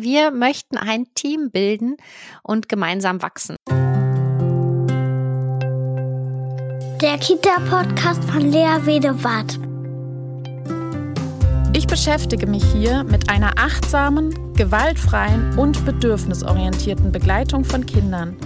wir 0.00 0.30
möchten 0.30 0.76
ein 0.76 1.06
Team 1.14 1.50
bilden 1.50 1.96
und 2.42 2.68
gemeinsam 2.68 3.22
wachsen. 3.22 3.56
Der 7.00 7.18
Kita-Podcast 7.18 8.24
von 8.24 8.40
Lea 8.50 8.78
Wedewart. 8.84 9.58
Ich 11.76 11.86
beschäftige 11.86 12.46
mich 12.46 12.64
hier 12.72 13.02
mit 13.04 13.28
einer 13.28 13.52
achtsamen, 13.58 14.54
gewaltfreien 14.54 15.58
und 15.58 15.84
bedürfnisorientierten 15.84 17.10
Begleitung 17.10 17.64
von 17.64 17.84
Kindern, 17.84 18.36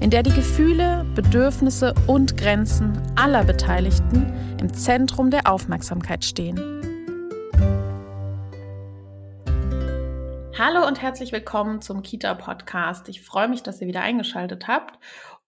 in 0.00 0.10
der 0.10 0.22
die 0.22 0.32
Gefühle, 0.32 1.04
Bedürfnisse 1.14 1.94
und 2.06 2.36
Grenzen 2.36 2.92
aller 3.16 3.44
Beteiligten 3.44 4.32
im 4.60 4.72
Zentrum 4.72 5.30
der 5.30 5.50
Aufmerksamkeit 5.50 6.24
stehen. 6.24 6.75
Hallo 10.58 10.86
und 10.86 11.02
herzlich 11.02 11.32
willkommen 11.32 11.82
zum 11.82 12.00
Kita-Podcast. 12.00 13.10
Ich 13.10 13.20
freue 13.20 13.46
mich, 13.46 13.62
dass 13.62 13.82
ihr 13.82 13.88
wieder 13.88 14.00
eingeschaltet 14.00 14.66
habt. 14.66 14.98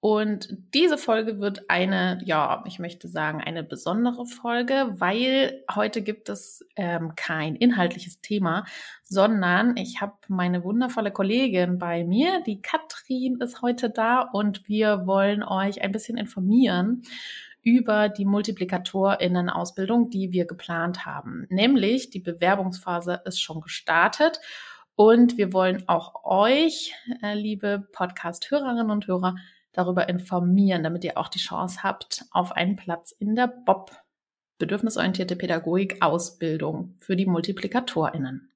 Und 0.01 0.55
diese 0.75 0.99
Folge 0.99 1.41
wird 1.41 1.71
eine, 1.71 2.21
ja, 2.27 2.63
ich 2.67 2.79
möchte 2.79 3.09
sagen, 3.09 3.41
eine 3.41 3.63
besondere 3.63 4.27
Folge, 4.27 4.95
weil 4.99 5.65
heute 5.75 6.03
gibt 6.03 6.29
es 6.29 6.63
ähm, 6.77 7.15
kein 7.17 7.57
inhaltliches 7.57 8.21
Thema, 8.21 8.67
sondern 9.03 9.79
ich 9.79 10.03
habe 10.03 10.13
meine 10.29 10.63
wundervolle 10.63 11.11
Kollegin 11.11 11.79
bei 11.79 12.05
mir, 12.05 12.43
die 12.43 12.61
Katrin 12.61 13.41
ist 13.41 13.63
heute 13.63 13.89
da 13.89 14.21
und 14.21 14.69
wir 14.69 15.07
wollen 15.07 15.43
euch 15.43 15.81
ein 15.81 15.91
bisschen 15.91 16.19
informieren 16.19 17.01
über 17.63 18.11
die 18.11 18.27
Multiplikatorinnen-Ausbildung, 18.27 20.11
die 20.11 20.33
wir 20.33 20.45
geplant 20.45 21.07
haben. 21.07 21.47
Nämlich 21.49 22.11
die 22.11 22.21
Bewerbungsphase 22.21 23.23
ist 23.25 23.41
schon 23.41 23.63
gestartet 23.63 24.41
und 24.99 25.39
wir 25.39 25.53
wollen 25.53 25.85
auch 25.89 26.25
euch, 26.25 26.93
äh, 27.23 27.35
liebe 27.35 27.87
Podcast-Hörerinnen 27.93 28.91
und 28.91 29.07
Hörer, 29.07 29.37
darüber 29.73 30.09
informieren, 30.09 30.83
damit 30.83 31.05
ihr 31.05 31.17
auch 31.17 31.29
die 31.29 31.39
Chance 31.39 31.85
habt 31.85 32.25
auf 32.33 32.51
einen 32.51 32.75
Platz 32.75 33.13
in 33.13 33.37
der 33.37 33.47
BOP, 33.47 33.93
bedürfnisorientierte 34.59 35.37
Pädagogik 35.37 36.03
Ausbildung 36.03 36.97
für 36.99 37.15
die 37.15 37.27
MultiplikatorInnen. 37.27 38.51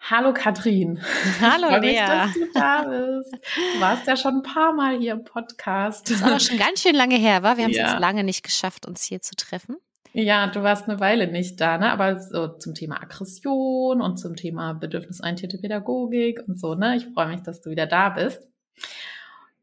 Hallo 0.00 0.32
Katrin. 0.32 1.02
Hallo 1.42 1.76
Lea. 1.78 1.90
Mich, 1.90 1.98
dass 1.98 2.32
du 2.32 2.52
da 2.54 2.82
bist. 2.84 3.34
Du 3.74 3.80
warst 3.82 4.06
ja 4.06 4.16
schon 4.16 4.36
ein 4.36 4.42
paar 4.42 4.72
Mal 4.72 4.96
hier 4.98 5.12
im 5.12 5.24
Podcast. 5.24 6.08
Das 6.08 6.16
ist 6.16 6.22
aber 6.22 6.40
schon 6.40 6.56
ganz 6.56 6.80
schön 6.80 6.94
lange 6.94 7.16
her, 7.16 7.42
war? 7.42 7.58
Wir 7.58 7.64
haben 7.64 7.72
es 7.72 7.76
Ja. 7.76 7.90
jetzt 7.90 8.00
lange 8.00 8.24
nicht 8.24 8.42
geschafft, 8.42 8.86
uns 8.86 9.02
hier 9.02 9.20
zu 9.20 9.36
treffen. 9.36 9.76
Ja, 10.20 10.48
du 10.48 10.64
warst 10.64 10.88
eine 10.88 10.98
Weile 10.98 11.28
nicht 11.28 11.60
da, 11.60 11.78
ne? 11.78 11.92
Aber 11.92 12.18
so 12.18 12.48
zum 12.48 12.74
Thema 12.74 13.00
Aggression 13.00 14.02
und 14.02 14.16
zum 14.16 14.34
Thema 14.34 14.72
bedürfnisorientierte 14.72 15.58
Pädagogik 15.58 16.42
und 16.48 16.58
so, 16.58 16.74
ne? 16.74 16.96
Ich 16.96 17.06
freue 17.06 17.28
mich, 17.28 17.42
dass 17.42 17.60
du 17.60 17.70
wieder 17.70 17.86
da 17.86 18.08
bist. 18.08 18.42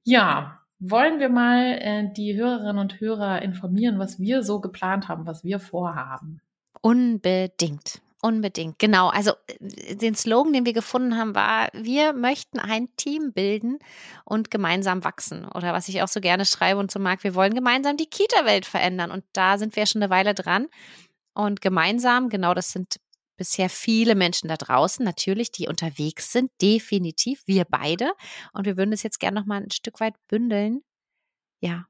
Ja, 0.05 0.61
wollen 0.79 1.19
wir 1.19 1.27
mal 1.27 1.77
äh, 1.81 2.09
die 2.13 2.37
Hörerinnen 2.37 2.77
und 2.77 3.01
Hörer 3.01 3.41
informieren, 3.41 3.99
was 3.99 4.17
wir 4.17 4.43
so 4.43 4.61
geplant 4.61 5.09
haben, 5.09 5.25
was 5.25 5.43
wir 5.43 5.59
vorhaben. 5.59 6.39
Unbedingt. 6.79 8.01
Unbedingt. 8.21 8.79
Genau. 8.79 9.09
Also 9.09 9.33
äh, 9.47 9.95
den 9.95 10.15
Slogan, 10.15 10.53
den 10.53 10.65
wir 10.65 10.73
gefunden 10.73 11.17
haben, 11.17 11.35
war, 11.35 11.69
wir 11.73 12.13
möchten 12.13 12.59
ein 12.59 12.87
Team 12.95 13.33
bilden 13.33 13.79
und 14.23 14.49
gemeinsam 14.49 15.03
wachsen. 15.03 15.45
Oder 15.45 15.73
was 15.73 15.89
ich 15.89 16.01
auch 16.01 16.07
so 16.07 16.21
gerne 16.21 16.45
schreibe 16.45 16.79
und 16.79 16.91
so 16.91 16.99
mag, 16.99 17.23
wir 17.23 17.35
wollen 17.35 17.53
gemeinsam 17.53 17.97
die 17.97 18.09
Kita-Welt 18.09 18.65
verändern. 18.65 19.11
Und 19.11 19.25
da 19.33 19.57
sind 19.57 19.75
wir 19.75 19.83
ja 19.83 19.87
schon 19.87 20.01
eine 20.01 20.09
Weile 20.09 20.33
dran. 20.33 20.67
Und 21.33 21.61
gemeinsam, 21.61 22.29
genau 22.29 22.53
das 22.53 22.71
sind 22.71 22.95
bisher 23.37 23.69
viele 23.69 24.15
Menschen 24.15 24.47
da 24.47 24.55
draußen, 24.55 25.03
natürlich, 25.03 25.51
die 25.51 25.67
unterwegs 25.67 26.31
sind, 26.31 26.49
definitiv, 26.61 27.43
wir 27.45 27.65
beide. 27.65 28.13
Und 28.53 28.65
wir 28.65 28.77
würden 28.77 28.93
es 28.93 29.03
jetzt 29.03 29.19
gerne 29.19 29.39
nochmal 29.39 29.61
ein 29.61 29.71
Stück 29.71 29.99
weit 29.99 30.15
bündeln. 30.27 30.81
Ja, 31.61 31.85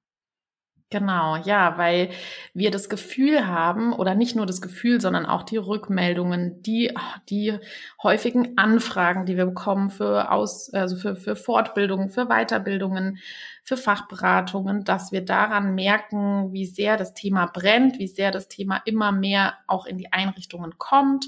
Genau, 0.96 1.36
ja, 1.36 1.78
weil 1.78 2.12
wir 2.54 2.72
das 2.72 2.88
Gefühl 2.88 3.48
haben, 3.48 3.92
oder 3.92 4.16
nicht 4.16 4.34
nur 4.34 4.46
das 4.46 4.62
Gefühl, 4.62 5.02
sondern 5.02 5.26
auch 5.26 5.44
die 5.44 5.58
Rückmeldungen, 5.58 6.62
die, 6.64 6.94
die 7.28 7.60
häufigen 8.02 8.58
Anfragen, 8.58 9.26
die 9.26 9.36
wir 9.36 9.46
bekommen 9.46 9.90
für 9.90 10.32
Aus, 10.32 10.74
also 10.74 10.96
für, 10.96 11.18
für 11.18 11.36
Fortbildungen, 11.36 12.10
für 12.10 12.28
Weiterbildungen, 12.28 13.18
für 13.62 13.76
Fachberatungen, 13.76 14.86
dass 14.86 15.12
wir 15.12 15.26
daran 15.26 15.76
merken, 15.76 16.54
wie 16.54 16.66
sehr 16.66 16.96
das 16.96 17.14
Thema 17.14 17.48
brennt, 17.48 18.00
wie 18.00 18.08
sehr 18.08 18.32
das 18.32 18.48
Thema 18.48 18.82
immer 18.86 19.12
mehr 19.12 19.56
auch 19.68 19.88
in 19.88 19.98
die 19.98 20.14
Einrichtungen 20.14 20.78
kommt 20.78 21.26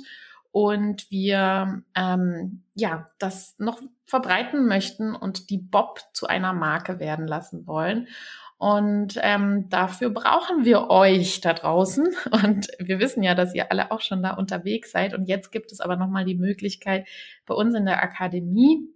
und 0.52 1.12
wir 1.12 1.84
ähm, 1.94 2.64
ja 2.74 3.12
das 3.20 3.56
noch 3.60 3.82
verbreiten 4.06 4.66
möchten 4.66 5.14
und 5.14 5.50
die 5.50 5.58
Bob 5.58 6.00
zu 6.14 6.28
einer 6.28 6.54
Marke 6.54 7.00
werden 7.00 7.28
lassen 7.28 7.68
wollen. 7.68 8.08
Und 8.58 9.20
ähm, 9.22 9.70
dafür 9.70 10.10
brauchen 10.10 10.66
wir 10.66 10.90
euch 10.90 11.42
da 11.42 11.54
draußen. 11.54 12.08
Und 12.32 12.68
wir 12.80 13.00
wissen 13.00 13.22
ja, 13.22 13.36
dass 13.36 13.54
ihr 13.54 13.72
alle 13.72 13.92
auch 13.92 14.02
schon 14.02 14.24
da 14.24 14.32
unterwegs 14.32 14.92
seid. 14.92 15.14
Und 15.14 15.28
jetzt 15.28 15.52
gibt 15.52 15.72
es 15.72 15.80
aber 15.80 15.96
nochmal 15.96 16.26
die 16.26 16.36
Möglichkeit, 16.36 17.08
bei 17.46 17.54
uns 17.54 17.76
in 17.76 17.86
der 17.86 18.02
Akademie 18.02 18.90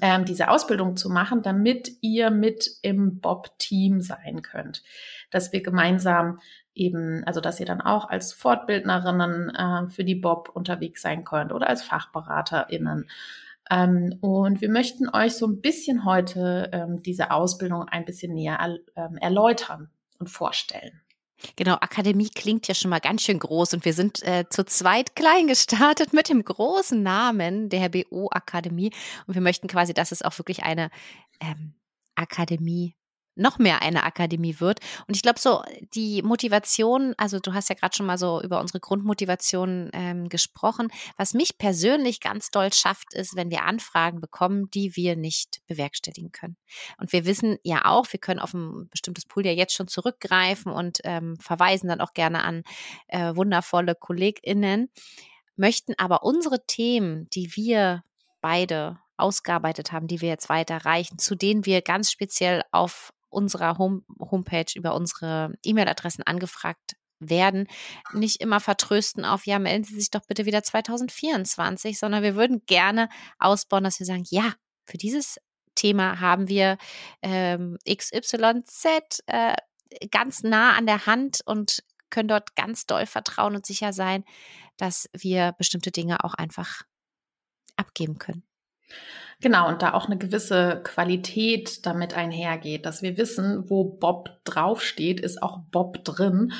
ähm, 0.00 0.24
diese 0.24 0.48
Ausbildung 0.48 0.96
zu 0.96 1.10
machen, 1.10 1.42
damit 1.42 1.90
ihr 2.00 2.30
mit 2.30 2.68
im 2.82 3.20
Bob-Team 3.20 4.00
sein 4.00 4.42
könnt. 4.42 4.82
Dass 5.30 5.52
wir 5.52 5.62
gemeinsam 5.62 6.38
eben, 6.74 7.24
also 7.24 7.40
dass 7.40 7.58
ihr 7.58 7.66
dann 7.66 7.80
auch 7.80 8.08
als 8.08 8.32
Fortbildnerinnen 8.32 9.50
äh, 9.50 9.88
für 9.88 10.04
die 10.04 10.14
Bob 10.14 10.50
unterwegs 10.50 11.02
sein 11.02 11.24
könnt 11.24 11.52
oder 11.52 11.68
als 11.68 11.82
FachberaterInnen. 11.82 13.08
Ähm, 13.70 14.16
und 14.20 14.60
wir 14.60 14.70
möchten 14.70 15.08
euch 15.08 15.34
so 15.34 15.46
ein 15.46 15.60
bisschen 15.60 16.04
heute 16.04 16.70
ähm, 16.72 17.02
diese 17.02 17.30
Ausbildung 17.30 17.82
ein 17.82 18.04
bisschen 18.04 18.34
näher 18.34 18.58
er, 18.60 18.78
ähm, 18.96 19.16
erläutern 19.16 19.90
und 20.18 20.28
vorstellen. 20.28 21.00
Genau, 21.56 21.74
Akademie 21.74 22.30
klingt 22.30 22.66
ja 22.66 22.74
schon 22.74 22.90
mal 22.90 23.00
ganz 23.00 23.22
schön 23.22 23.38
groß 23.38 23.74
und 23.74 23.84
wir 23.84 23.92
sind 23.92 24.22
äh, 24.22 24.44
zu 24.48 24.64
zweit 24.64 25.14
klein 25.14 25.46
gestartet 25.46 26.12
mit 26.12 26.28
dem 26.30 26.42
großen 26.42 27.02
Namen 27.02 27.68
der 27.68 27.90
BO 27.90 28.28
Akademie 28.30 28.90
und 29.26 29.34
wir 29.34 29.42
möchten 29.42 29.68
quasi, 29.68 29.92
dass 29.92 30.12
es 30.12 30.22
auch 30.22 30.38
wirklich 30.38 30.62
eine 30.62 30.90
ähm, 31.40 31.74
Akademie 32.14 32.95
noch 33.36 33.58
mehr 33.58 33.82
eine 33.82 34.02
Akademie 34.02 34.56
wird. 34.58 34.80
Und 35.06 35.14
ich 35.14 35.22
glaube, 35.22 35.38
so 35.38 35.62
die 35.94 36.22
Motivation, 36.22 37.14
also 37.18 37.38
du 37.38 37.54
hast 37.54 37.68
ja 37.68 37.74
gerade 37.74 37.94
schon 37.94 38.06
mal 38.06 38.18
so 38.18 38.40
über 38.42 38.60
unsere 38.60 38.80
Grundmotivation 38.80 39.90
ähm, 39.92 40.28
gesprochen. 40.28 40.88
Was 41.16 41.34
mich 41.34 41.58
persönlich 41.58 42.20
ganz 42.20 42.50
doll 42.50 42.72
schafft, 42.72 43.14
ist, 43.14 43.36
wenn 43.36 43.50
wir 43.50 43.64
Anfragen 43.64 44.20
bekommen, 44.20 44.70
die 44.70 44.96
wir 44.96 45.16
nicht 45.16 45.60
bewerkstelligen 45.66 46.32
können. 46.32 46.56
Und 46.98 47.12
wir 47.12 47.26
wissen 47.26 47.58
ja 47.62 47.84
auch, 47.84 48.06
wir 48.10 48.20
können 48.20 48.40
auf 48.40 48.54
ein 48.54 48.88
bestimmtes 48.90 49.26
Pool 49.26 49.46
ja 49.46 49.52
jetzt 49.52 49.74
schon 49.74 49.88
zurückgreifen 49.88 50.72
und 50.72 51.00
ähm, 51.04 51.36
verweisen 51.38 51.88
dann 51.88 52.00
auch 52.00 52.14
gerne 52.14 52.42
an 52.42 52.62
äh, 53.08 53.36
wundervolle 53.36 53.94
KollegInnen, 53.94 54.88
möchten 55.56 55.94
aber 55.98 56.22
unsere 56.22 56.64
Themen, 56.66 57.28
die 57.30 57.54
wir 57.54 58.02
beide 58.40 58.98
ausgearbeitet 59.16 59.92
haben, 59.92 60.08
die 60.08 60.20
wir 60.20 60.28
jetzt 60.28 60.48
weiterreichen, 60.48 61.18
zu 61.18 61.34
denen 61.34 61.64
wir 61.64 61.82
ganz 61.82 62.10
speziell 62.10 62.62
auf 62.70 63.12
unserer 63.36 63.78
Home 63.78 64.02
Homepage 64.18 64.72
über 64.74 64.94
unsere 64.94 65.52
E-Mail-Adressen 65.62 66.22
angefragt 66.24 66.96
werden, 67.18 67.68
nicht 68.12 68.40
immer 68.40 68.60
vertrösten 68.60 69.24
auf, 69.24 69.46
ja, 69.46 69.58
melden 69.58 69.84
Sie 69.84 69.94
sich 69.94 70.10
doch 70.10 70.26
bitte 70.26 70.46
wieder 70.46 70.62
2024, 70.62 71.98
sondern 71.98 72.22
wir 72.22 72.34
würden 72.34 72.62
gerne 72.66 73.08
ausbauen, 73.38 73.84
dass 73.84 73.98
wir 73.98 74.06
sagen, 74.06 74.24
ja, 74.28 74.54
für 74.84 74.98
dieses 74.98 75.38
Thema 75.74 76.20
haben 76.20 76.48
wir 76.48 76.78
ähm, 77.22 77.78
XYZ 77.88 79.20
äh, 79.26 79.54
ganz 80.10 80.42
nah 80.42 80.74
an 80.74 80.86
der 80.86 81.06
Hand 81.06 81.40
und 81.44 81.82
können 82.10 82.28
dort 82.28 82.56
ganz 82.56 82.86
doll 82.86 83.06
vertrauen 83.06 83.54
und 83.54 83.66
sicher 83.66 83.92
sein, 83.92 84.24
dass 84.76 85.08
wir 85.12 85.52
bestimmte 85.58 85.90
Dinge 85.90 86.24
auch 86.24 86.34
einfach 86.34 86.82
abgeben 87.76 88.18
können. 88.18 88.42
Genau, 89.42 89.68
und 89.68 89.82
da 89.82 89.92
auch 89.92 90.06
eine 90.06 90.16
gewisse 90.16 90.80
Qualität 90.82 91.84
damit 91.84 92.14
einhergeht, 92.16 92.86
dass 92.86 93.02
wir 93.02 93.18
wissen, 93.18 93.68
wo 93.68 93.84
Bob 93.84 94.30
draufsteht, 94.44 95.20
ist 95.20 95.42
auch 95.42 95.58
Bob 95.70 96.02
drin. 96.04 96.52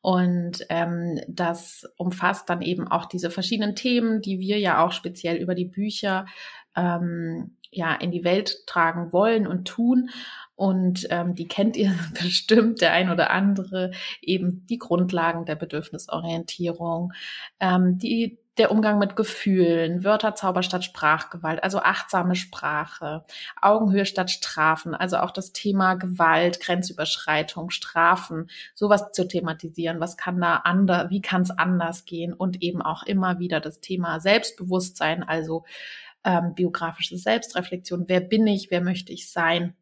Und 0.00 0.66
ähm, 0.68 1.20
das 1.28 1.86
umfasst 1.96 2.50
dann 2.50 2.60
eben 2.60 2.88
auch 2.88 3.06
diese 3.06 3.30
verschiedenen 3.30 3.76
Themen, 3.76 4.20
die 4.20 4.40
wir 4.40 4.58
ja 4.58 4.84
auch 4.84 4.90
speziell 4.90 5.36
über 5.36 5.54
die 5.54 5.66
Bücher 5.66 6.26
ähm, 6.74 7.56
ja 7.70 7.94
in 7.94 8.10
die 8.10 8.24
Welt 8.24 8.66
tragen 8.66 9.12
wollen 9.12 9.46
und 9.46 9.66
tun. 9.66 10.10
Und 10.56 11.06
ähm, 11.10 11.34
die 11.34 11.48
kennt 11.48 11.76
ihr 11.76 11.94
bestimmt, 12.22 12.80
der 12.80 12.92
ein 12.92 13.10
oder 13.10 13.30
andere, 13.30 13.90
eben 14.22 14.66
die 14.66 14.78
Grundlagen 14.78 15.44
der 15.44 15.56
Bedürfnisorientierung, 15.56 17.12
ähm, 17.60 17.98
die 17.98 18.38
der 18.56 18.70
Umgang 18.70 18.98
mit 18.98 19.16
Gefühlen, 19.16 20.04
Wörterzauber 20.04 20.62
statt 20.62 20.84
Sprachgewalt, 20.84 21.62
also 21.64 21.80
achtsame 21.80 22.36
Sprache, 22.36 23.24
Augenhöhe 23.60 24.06
statt 24.06 24.30
Strafen, 24.30 24.94
also 24.94 25.16
auch 25.18 25.32
das 25.32 25.52
Thema 25.52 25.94
Gewalt, 25.94 26.60
Grenzüberschreitung, 26.60 27.70
Strafen, 27.70 28.48
sowas 28.74 29.10
zu 29.12 29.26
thematisieren, 29.26 29.98
was 29.98 30.16
kann 30.16 30.40
da 30.40 30.58
anders, 30.58 31.10
wie 31.10 31.20
kann 31.20 31.42
es 31.42 31.50
anders 31.50 32.04
gehen 32.04 32.32
und 32.32 32.62
eben 32.62 32.80
auch 32.80 33.02
immer 33.02 33.40
wieder 33.40 33.60
das 33.60 33.80
Thema 33.80 34.20
Selbstbewusstsein, 34.20 35.24
also 35.24 35.64
ähm, 36.22 36.54
biografische 36.54 37.18
Selbstreflexion. 37.18 38.04
Wer 38.06 38.20
bin 38.20 38.46
ich? 38.46 38.70
Wer 38.70 38.80
möchte 38.80 39.12
ich 39.12 39.30
sein? 39.30 39.74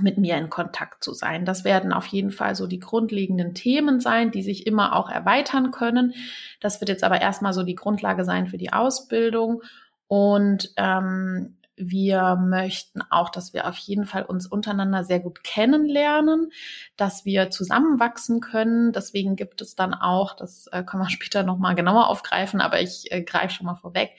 Mit 0.00 0.16
mir 0.16 0.36
in 0.38 0.48
Kontakt 0.48 1.04
zu 1.04 1.12
sein. 1.12 1.44
Das 1.44 1.64
werden 1.64 1.92
auf 1.92 2.06
jeden 2.06 2.30
Fall 2.30 2.54
so 2.54 2.66
die 2.66 2.78
grundlegenden 2.78 3.54
Themen 3.54 4.00
sein, 4.00 4.30
die 4.30 4.42
sich 4.42 4.66
immer 4.66 4.96
auch 4.96 5.10
erweitern 5.10 5.70
können. 5.70 6.14
Das 6.60 6.80
wird 6.80 6.88
jetzt 6.88 7.04
aber 7.04 7.20
erstmal 7.20 7.52
so 7.52 7.62
die 7.62 7.74
Grundlage 7.74 8.24
sein 8.24 8.46
für 8.46 8.56
die 8.56 8.72
Ausbildung. 8.72 9.62
Und 10.08 10.72
ähm, 10.76 11.56
wir 11.76 12.36
möchten 12.36 13.02
auch, 13.10 13.30
dass 13.30 13.52
wir 13.52 13.66
auf 13.66 13.76
jeden 13.76 14.04
Fall 14.04 14.24
uns 14.24 14.46
untereinander 14.46 15.04
sehr 15.04 15.20
gut 15.20 15.42
kennenlernen, 15.42 16.52
dass 16.96 17.24
wir 17.24 17.50
zusammenwachsen 17.50 18.40
können. 18.40 18.92
Deswegen 18.92 19.36
gibt 19.36 19.60
es 19.60 19.74
dann 19.74 19.94
auch, 19.94 20.34
das 20.34 20.68
äh, 20.68 20.82
können 20.84 21.02
wir 21.02 21.10
später 21.10 21.42
nochmal 21.42 21.74
genauer 21.74 22.08
aufgreifen, 22.08 22.60
aber 22.60 22.80
ich 22.80 23.10
äh, 23.12 23.22
greife 23.22 23.54
schon 23.54 23.66
mal 23.66 23.74
vorweg, 23.74 24.10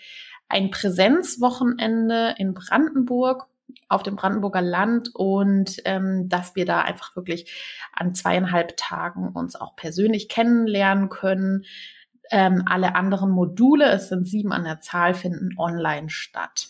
ein 0.49 0.69
Präsenzwochenende 0.69 2.35
in 2.37 2.53
Brandenburg 2.53 3.47
auf 3.89 4.03
dem 4.03 4.15
Brandenburger 4.15 4.61
Land 4.61 5.09
und 5.13 5.77
ähm, 5.85 6.29
dass 6.29 6.55
wir 6.55 6.65
da 6.65 6.81
einfach 6.81 7.15
wirklich 7.15 7.51
an 7.93 8.13
zweieinhalb 8.15 8.75
Tagen 8.77 9.29
uns 9.29 9.55
auch 9.55 9.75
persönlich 9.75 10.29
kennenlernen 10.29 11.09
können. 11.09 11.65
Ähm, 12.31 12.63
alle 12.65 12.95
anderen 12.95 13.29
Module, 13.29 13.85
es 13.91 14.09
sind 14.09 14.27
sieben 14.27 14.51
an 14.51 14.63
der 14.63 14.81
Zahl, 14.81 15.13
finden 15.13 15.57
online 15.57 16.09
statt. 16.09 16.69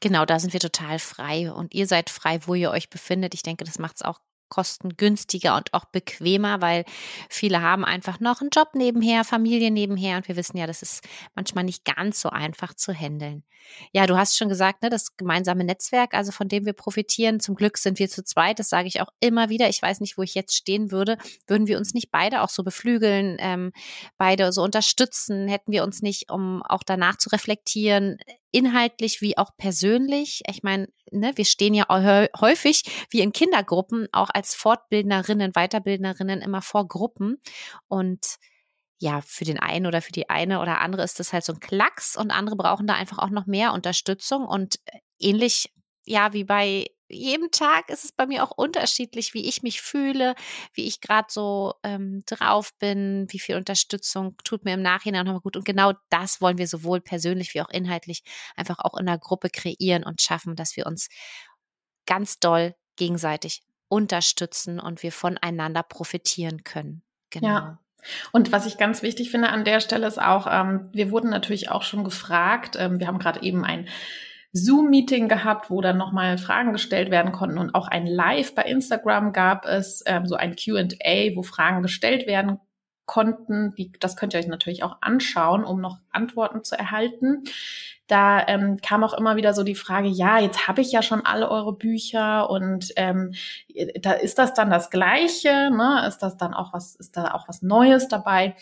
Genau, 0.00 0.24
da 0.24 0.38
sind 0.38 0.52
wir 0.52 0.60
total 0.60 0.98
frei 0.98 1.52
und 1.52 1.74
ihr 1.74 1.86
seid 1.86 2.08
frei, 2.08 2.38
wo 2.46 2.54
ihr 2.54 2.70
euch 2.70 2.88
befindet. 2.88 3.34
Ich 3.34 3.42
denke, 3.42 3.64
das 3.64 3.78
macht 3.78 3.96
es 3.96 4.02
auch 4.02 4.20
kostengünstiger 4.48 5.56
und 5.56 5.74
auch 5.74 5.84
bequemer, 5.86 6.60
weil 6.60 6.84
viele 7.28 7.62
haben 7.62 7.84
einfach 7.84 8.20
noch 8.20 8.40
einen 8.40 8.50
Job 8.50 8.70
nebenher, 8.74 9.24
Familie 9.24 9.70
nebenher 9.70 10.16
und 10.16 10.28
wir 10.28 10.36
wissen 10.36 10.56
ja, 10.56 10.66
das 10.66 10.82
ist 10.82 11.04
manchmal 11.34 11.64
nicht 11.64 11.84
ganz 11.84 12.20
so 12.20 12.30
einfach 12.30 12.74
zu 12.74 12.92
handeln. 12.92 13.44
Ja, 13.92 14.06
du 14.06 14.16
hast 14.16 14.36
schon 14.36 14.48
gesagt, 14.48 14.82
ne, 14.82 14.90
das 14.90 15.16
gemeinsame 15.16 15.64
Netzwerk, 15.64 16.14
also 16.14 16.32
von 16.32 16.48
dem 16.48 16.64
wir 16.64 16.72
profitieren. 16.72 17.40
Zum 17.40 17.54
Glück 17.54 17.78
sind 17.78 17.98
wir 17.98 18.08
zu 18.08 18.24
zweit, 18.24 18.58
das 18.58 18.68
sage 18.68 18.88
ich 18.88 19.00
auch 19.00 19.08
immer 19.20 19.48
wieder. 19.48 19.68
Ich 19.68 19.82
weiß 19.82 20.00
nicht, 20.00 20.18
wo 20.18 20.22
ich 20.22 20.34
jetzt 20.34 20.54
stehen 20.54 20.90
würde, 20.90 21.18
würden 21.46 21.66
wir 21.66 21.78
uns 21.78 21.94
nicht 21.94 22.10
beide 22.10 22.42
auch 22.42 22.48
so 22.48 22.62
beflügeln, 22.62 23.36
ähm, 23.40 23.72
beide 24.16 24.52
so 24.52 24.62
unterstützen, 24.62 25.48
hätten 25.48 25.72
wir 25.72 25.84
uns 25.84 26.02
nicht, 26.02 26.30
um 26.30 26.62
auch 26.62 26.82
danach 26.82 27.16
zu 27.16 27.30
reflektieren, 27.30 28.18
inhaltlich 28.50 29.20
wie 29.20 29.36
auch 29.36 29.50
persönlich. 29.56 30.42
Ich 30.48 30.62
meine, 30.62 30.88
ne, 31.10 31.32
wir 31.36 31.44
stehen 31.44 31.74
ja 31.74 31.86
häufig 32.40 32.82
wie 33.10 33.20
in 33.20 33.32
Kindergruppen 33.32 34.08
auch 34.12 34.30
als 34.32 34.54
Fortbildnerinnen, 34.54 35.52
Weiterbildnerinnen 35.52 36.40
immer 36.40 36.62
vor 36.62 36.88
Gruppen 36.88 37.40
und 37.88 38.38
ja, 39.00 39.20
für 39.20 39.44
den 39.44 39.60
einen 39.60 39.86
oder 39.86 40.02
für 40.02 40.12
die 40.12 40.28
eine 40.28 40.60
oder 40.60 40.80
andere 40.80 41.04
ist 41.04 41.20
das 41.20 41.32
halt 41.32 41.44
so 41.44 41.52
ein 41.52 41.60
Klacks 41.60 42.16
und 42.16 42.32
andere 42.32 42.56
brauchen 42.56 42.86
da 42.86 42.94
einfach 42.94 43.18
auch 43.18 43.30
noch 43.30 43.46
mehr 43.46 43.72
Unterstützung 43.72 44.44
und 44.44 44.80
äh, 44.86 44.98
ähnlich 45.20 45.72
ja 46.04 46.32
wie 46.32 46.44
bei 46.44 46.86
jedem 47.08 47.50
Tag 47.50 47.90
ist 47.90 48.04
es 48.04 48.12
bei 48.12 48.26
mir 48.26 48.44
auch 48.44 48.50
unterschiedlich, 48.50 49.34
wie 49.34 49.48
ich 49.48 49.62
mich 49.62 49.80
fühle, 49.80 50.34
wie 50.74 50.86
ich 50.86 51.00
gerade 51.00 51.28
so 51.30 51.74
ähm, 51.82 52.22
drauf 52.26 52.72
bin, 52.78 53.26
wie 53.30 53.38
viel 53.38 53.56
Unterstützung 53.56 54.36
tut 54.44 54.64
mir 54.64 54.74
im 54.74 54.82
Nachhinein 54.82 55.24
nochmal 55.24 55.40
gut. 55.40 55.56
Und 55.56 55.64
genau 55.64 55.92
das 56.10 56.40
wollen 56.40 56.58
wir 56.58 56.68
sowohl 56.68 57.00
persönlich 57.00 57.54
wie 57.54 57.62
auch 57.62 57.70
inhaltlich 57.70 58.22
einfach 58.56 58.78
auch 58.78 58.98
in 58.98 59.06
der 59.06 59.18
Gruppe 59.18 59.50
kreieren 59.50 60.04
und 60.04 60.22
schaffen, 60.22 60.56
dass 60.56 60.76
wir 60.76 60.86
uns 60.86 61.08
ganz 62.06 62.38
doll 62.38 62.74
gegenseitig 62.96 63.62
unterstützen 63.88 64.80
und 64.80 65.02
wir 65.02 65.12
voneinander 65.12 65.82
profitieren 65.82 66.62
können. 66.64 67.02
Genau. 67.30 67.48
Ja. 67.48 67.78
Und 68.32 68.52
was 68.52 68.66
ich 68.66 68.78
ganz 68.78 69.02
wichtig 69.02 69.30
finde 69.30 69.48
an 69.48 69.64
der 69.64 69.80
Stelle 69.80 70.06
ist 70.06 70.20
auch, 70.20 70.46
ähm, 70.48 70.88
wir 70.92 71.10
wurden 71.10 71.30
natürlich 71.30 71.70
auch 71.70 71.82
schon 71.82 72.04
gefragt, 72.04 72.76
ähm, 72.78 73.00
wir 73.00 73.06
haben 73.06 73.18
gerade 73.18 73.42
eben 73.42 73.64
ein 73.64 73.88
Zoom-Meeting 74.52 75.28
gehabt, 75.28 75.70
wo 75.70 75.80
dann 75.80 75.98
nochmal 75.98 76.38
Fragen 76.38 76.72
gestellt 76.72 77.10
werden 77.10 77.32
konnten 77.32 77.58
und 77.58 77.74
auch 77.74 77.88
ein 77.88 78.06
Live 78.06 78.54
bei 78.54 78.62
Instagram 78.62 79.32
gab 79.32 79.66
es, 79.66 80.02
ähm, 80.06 80.26
so 80.26 80.36
ein 80.36 80.56
Q&A, 80.56 81.36
wo 81.36 81.42
Fragen 81.42 81.82
gestellt 81.82 82.26
werden 82.26 82.58
konnten. 83.08 83.74
Die, 83.74 83.92
das 83.98 84.16
könnt 84.16 84.34
ihr 84.34 84.40
euch 84.40 84.46
natürlich 84.46 84.84
auch 84.84 84.98
anschauen, 85.00 85.64
um 85.64 85.80
noch 85.80 85.98
Antworten 86.10 86.62
zu 86.62 86.78
erhalten. 86.78 87.44
Da 88.06 88.46
ähm, 88.46 88.78
kam 88.80 89.04
auch 89.04 89.12
immer 89.12 89.36
wieder 89.36 89.52
so 89.52 89.64
die 89.64 89.74
Frage, 89.74 90.08
ja, 90.08 90.38
jetzt 90.38 90.66
habe 90.66 90.80
ich 90.80 90.92
ja 90.92 91.02
schon 91.02 91.26
alle 91.26 91.50
eure 91.50 91.74
Bücher 91.74 92.48
und 92.48 92.90
ähm, 92.96 93.34
da 94.00 94.12
ist 94.12 94.38
das 94.38 94.54
dann 94.54 94.70
das 94.70 94.88
Gleiche, 94.88 95.70
ne? 95.70 96.04
Ist 96.08 96.18
das 96.18 96.38
dann 96.38 96.54
auch 96.54 96.72
was, 96.72 96.96
ist 96.96 97.18
da 97.18 97.34
auch 97.34 97.48
was 97.48 97.60
Neues 97.60 98.08
dabei? 98.08 98.56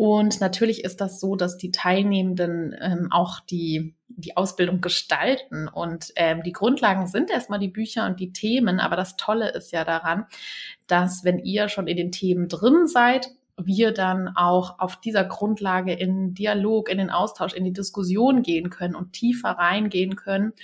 Und 0.00 0.40
natürlich 0.40 0.82
ist 0.82 1.02
das 1.02 1.20
so, 1.20 1.36
dass 1.36 1.58
die 1.58 1.72
Teilnehmenden 1.72 2.74
ähm, 2.80 3.08
auch 3.10 3.38
die, 3.40 3.94
die 4.08 4.34
Ausbildung 4.34 4.80
gestalten. 4.80 5.68
Und 5.68 6.10
ähm, 6.16 6.42
die 6.42 6.52
Grundlagen 6.52 7.06
sind 7.06 7.30
erstmal 7.30 7.58
die 7.58 7.68
Bücher 7.68 8.06
und 8.06 8.18
die 8.18 8.32
Themen. 8.32 8.80
Aber 8.80 8.96
das 8.96 9.18
Tolle 9.18 9.50
ist 9.50 9.72
ja 9.72 9.84
daran, 9.84 10.24
dass 10.86 11.22
wenn 11.22 11.38
ihr 11.38 11.68
schon 11.68 11.86
in 11.86 11.98
den 11.98 12.12
Themen 12.12 12.48
drin 12.48 12.86
seid, 12.86 13.28
wir 13.58 13.92
dann 13.92 14.34
auch 14.36 14.78
auf 14.78 14.98
dieser 14.98 15.24
Grundlage 15.24 15.92
in 15.92 16.32
Dialog, 16.32 16.88
in 16.88 16.96
den 16.96 17.10
Austausch, 17.10 17.52
in 17.52 17.64
die 17.64 17.74
Diskussion 17.74 18.40
gehen 18.40 18.70
können 18.70 18.94
und 18.94 19.12
tiefer 19.12 19.50
reingehen 19.50 20.16
können. 20.16 20.54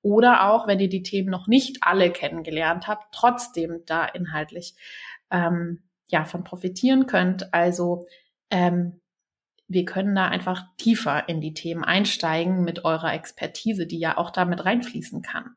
Oder 0.00 0.48
auch, 0.48 0.66
wenn 0.66 0.80
ihr 0.80 0.88
die 0.88 1.02
Themen 1.02 1.28
noch 1.28 1.48
nicht 1.48 1.80
alle 1.82 2.10
kennengelernt 2.10 2.88
habt, 2.88 3.14
trotzdem 3.14 3.82
da 3.84 4.06
inhaltlich 4.06 4.74
ähm, 5.30 5.82
ja 6.08 6.24
von 6.24 6.44
profitieren 6.44 7.04
könnt. 7.04 7.52
Also 7.52 8.06
ähm, 8.50 9.00
wir 9.68 9.84
können 9.84 10.14
da 10.14 10.28
einfach 10.28 10.64
tiefer 10.76 11.28
in 11.28 11.40
die 11.40 11.54
Themen 11.54 11.84
einsteigen 11.84 12.62
mit 12.62 12.84
eurer 12.84 13.12
Expertise, 13.12 13.86
die 13.86 13.98
ja 13.98 14.16
auch 14.16 14.30
damit 14.30 14.64
reinfließen 14.64 15.22
kann. 15.22 15.56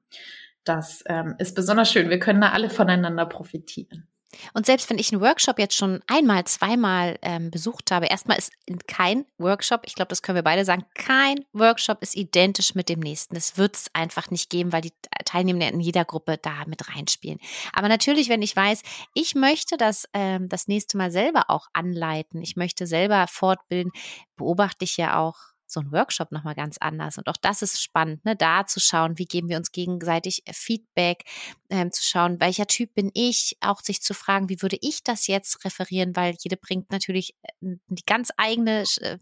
Das 0.63 1.03
ähm, 1.07 1.35
ist 1.37 1.55
besonders 1.55 1.91
schön. 1.91 2.09
Wir 2.09 2.19
können 2.19 2.41
da 2.41 2.49
alle 2.49 2.69
voneinander 2.69 3.25
profitieren. 3.25 4.07
Und 4.53 4.65
selbst 4.65 4.89
wenn 4.89 4.99
ich 4.99 5.11
einen 5.11 5.21
Workshop 5.21 5.59
jetzt 5.59 5.75
schon 5.75 6.01
einmal, 6.07 6.43
zweimal 6.45 7.17
ähm, 7.21 7.49
besucht 7.49 7.91
habe, 7.91 8.05
erstmal 8.05 8.37
ist 8.37 8.51
kein 8.87 9.25
Workshop, 9.37 9.81
ich 9.85 9.95
glaube, 9.95 10.09
das 10.09 10.21
können 10.21 10.35
wir 10.35 10.43
beide 10.43 10.65
sagen, 10.65 10.85
kein 10.93 11.45
Workshop 11.53 12.01
ist 12.01 12.15
identisch 12.15 12.75
mit 12.75 12.89
dem 12.89 12.99
nächsten. 12.99 13.35
Das 13.35 13.57
wird 13.57 13.75
es 13.75 13.87
einfach 13.93 14.29
nicht 14.29 14.49
geben, 14.49 14.71
weil 14.71 14.81
die 14.81 14.93
Teilnehmenden 15.25 15.75
in 15.75 15.79
jeder 15.79 16.05
Gruppe 16.05 16.37
da 16.37 16.65
mit 16.67 16.95
reinspielen. 16.95 17.39
Aber 17.73 17.87
natürlich, 17.87 18.29
wenn 18.29 18.41
ich 18.41 18.55
weiß, 18.55 18.81
ich 19.13 19.35
möchte 19.35 19.77
das 19.77 20.07
ähm, 20.13 20.47
das 20.49 20.67
nächste 20.67 20.97
Mal 20.97 21.11
selber 21.11 21.45
auch 21.49 21.67
anleiten, 21.73 22.41
ich 22.41 22.55
möchte 22.55 22.87
selber 22.87 23.25
fortbilden, 23.27 23.91
beobachte 24.35 24.85
ich 24.85 24.97
ja 24.97 25.19
auch 25.19 25.35
so 25.71 25.79
ein 25.79 25.91
Workshop 25.91 26.31
nochmal 26.31 26.55
ganz 26.55 26.77
anders. 26.79 27.17
Und 27.17 27.27
auch 27.27 27.37
das 27.37 27.61
ist 27.61 27.81
spannend, 27.81 28.25
ne? 28.25 28.35
da 28.35 28.65
zu 28.65 28.79
schauen, 28.79 29.17
wie 29.17 29.25
geben 29.25 29.49
wir 29.49 29.57
uns 29.57 29.71
gegenseitig 29.71 30.47
äh, 30.47 30.53
Feedback, 30.53 31.23
ähm, 31.69 31.91
zu 31.91 32.03
schauen, 32.03 32.39
welcher 32.39 32.67
Typ 32.67 32.93
bin 32.95 33.11
ich, 33.13 33.57
auch 33.61 33.81
sich 33.81 34.01
zu 34.01 34.13
fragen, 34.13 34.49
wie 34.49 34.61
würde 34.61 34.77
ich 34.81 35.03
das 35.03 35.27
jetzt 35.27 35.63
referieren, 35.65 36.15
weil 36.15 36.35
jede 36.39 36.57
bringt 36.57 36.91
natürlich 36.91 37.35
äh, 37.43 37.75
die 37.87 38.05
ganz 38.05 38.31
eigene 38.37 38.83
äh, 39.01 39.17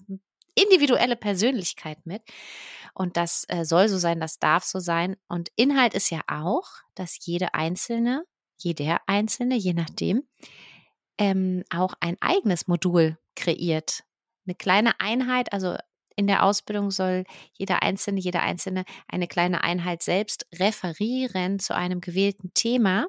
individuelle 0.56 1.16
Persönlichkeit 1.16 2.06
mit. 2.06 2.24
Und 2.94 3.16
das 3.16 3.46
äh, 3.48 3.64
soll 3.64 3.90
so 3.90 3.98
sein, 3.98 4.20
das 4.20 4.40
darf 4.40 4.64
so 4.64 4.80
sein. 4.80 5.16
Und 5.28 5.50
Inhalt 5.56 5.94
ist 5.94 6.10
ja 6.10 6.22
auch, 6.28 6.68
dass 6.96 7.26
jede 7.26 7.54
Einzelne, 7.54 8.24
jeder 8.58 9.02
Einzelne, 9.06 9.56
je 9.56 9.74
nachdem, 9.74 10.24
ähm, 11.20 11.64
auch 11.70 11.94
ein 12.00 12.18
eigenes 12.22 12.68
Modul 12.68 13.18
kreiert. 13.36 14.04
Eine 14.48 14.56
kleine 14.56 15.00
Einheit, 15.00 15.54
also 15.54 15.78
in 16.18 16.28
der 16.28 16.44
Ausbildung 16.44 16.92
soll 16.92 17.24
jeder 17.54 17.84
Einzelne, 17.84 18.20
jeder 18.20 18.42
Einzelne 18.42 18.84
eine 19.08 19.28
kleine 19.28 19.64
Einheit 19.64 20.04
selbst 20.04 20.48
referieren 20.56 21.60
zu 21.60 21.76
einem 21.76 22.02
gewählten 22.02 22.54
Thema 22.54 23.08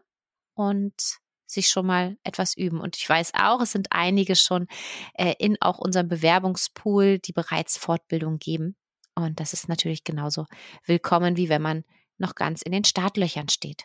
und 0.55 1.19
sich 1.47 1.69
schon 1.69 1.87
mal 1.87 2.19
etwas 2.23 2.55
üben. 2.55 2.81
Und 2.81 2.97
ich 2.97 3.09
weiß 3.09 3.33
auch, 3.35 3.63
es 3.63 3.73
sind 3.73 3.89
einige 3.91 4.37
schon 4.37 4.67
äh, 5.15 5.35
in 5.39 5.57
auch 5.61 5.79
unserem 5.79 6.09
Bewerbungspool, 6.09 7.19
die 7.19 7.33
bereits 7.33 7.79
Fortbildung 7.79 8.39
geben. 8.39 8.77
Und 9.15 9.41
das 9.41 9.55
ist 9.55 9.69
natürlich 9.69 10.05
genauso 10.05 10.45
willkommen, 10.85 11.39
wie 11.39 11.49
wenn 11.49 11.63
man 11.63 11.85
noch 12.19 12.35
ganz 12.35 12.61
in 12.61 12.73
den 12.73 12.85
Startlöchern 12.85 13.49
steht. 13.49 13.85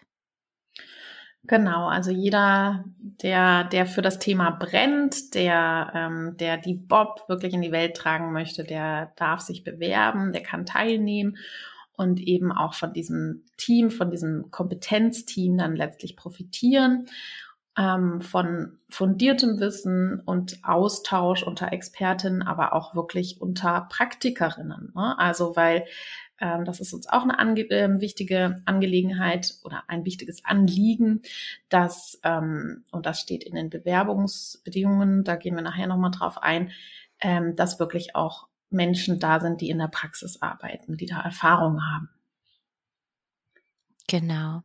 Genau, 1.46 1.88
also 1.88 2.10
jeder, 2.10 2.86
der, 3.22 3.66
der 3.66 3.86
für 3.86 4.02
das 4.02 4.18
Thema 4.18 4.52
brennt, 4.52 5.34
der, 5.34 5.92
ähm, 5.94 6.38
der 6.38 6.58
die 6.58 6.76
Bob 6.76 7.26
wirklich 7.28 7.54
in 7.54 7.62
die 7.62 7.74
Welt 7.74 7.98
tragen 7.98 8.32
möchte, 8.32 8.64
der 8.64 9.12
darf 9.18 9.42
sich 9.42 9.66
bewerben, 9.66 10.32
der 10.32 10.42
kann 10.42 10.66
teilnehmen 10.66 11.38
und 11.98 12.22
eben 12.22 12.54
auch 12.54 12.74
von 12.76 12.94
diesem 12.94 13.44
Team, 13.58 13.92
von 13.92 14.10
diesem 14.10 14.52
Kompetenzteam 14.52 15.58
dann 15.58 15.76
letztlich 15.76 16.16
profitieren, 16.16 17.08
ähm, 17.78 18.22
von 18.22 18.80
fundiertem 18.90 19.60
Wissen 19.60 20.22
und 20.22 20.60
Austausch 20.64 21.44
unter 21.44 21.74
Expertinnen, 21.74 22.42
aber 22.42 22.72
auch 22.72 22.96
wirklich 22.96 23.42
unter 23.42 23.88
Praktikerinnen. 23.90 24.94
Ne? 24.96 25.20
Also 25.20 25.58
weil 25.58 25.86
ähm, 26.40 26.66
das 26.66 26.80
ist 26.80 26.94
uns 26.94 27.08
auch 27.08 27.24
eine 27.24 27.40
ange 27.40 27.62
äh, 27.70 28.02
wichtige 28.02 28.62
Angelegenheit 28.66 29.56
oder 29.64 29.84
ein 29.88 30.06
wichtiges 30.06 30.44
Anliegen, 30.46 31.22
dass, 31.70 32.20
ähm, 32.24 32.84
und 32.92 33.06
das 33.06 33.20
steht 33.20 33.44
in 33.44 33.56
den 33.56 33.70
Bewerbungsbedingungen, 33.70 35.24
da 35.24 35.36
gehen 35.36 35.56
wir 35.56 35.62
nachher 35.62 35.88
nochmal 35.88 36.12
drauf 36.12 36.42
ein, 36.42 36.72
ähm, 37.22 37.56
dass 37.56 37.80
wirklich 37.80 38.16
auch 38.16 38.48
Menschen 38.70 39.20
da 39.20 39.40
sind, 39.40 39.62
die 39.62 39.70
in 39.70 39.78
der 39.78 39.88
Praxis 39.88 40.42
arbeiten, 40.42 40.98
die 40.98 41.06
da 41.06 41.22
Erfahrung 41.22 41.84
haben. 41.86 42.10
Genau. 44.08 44.64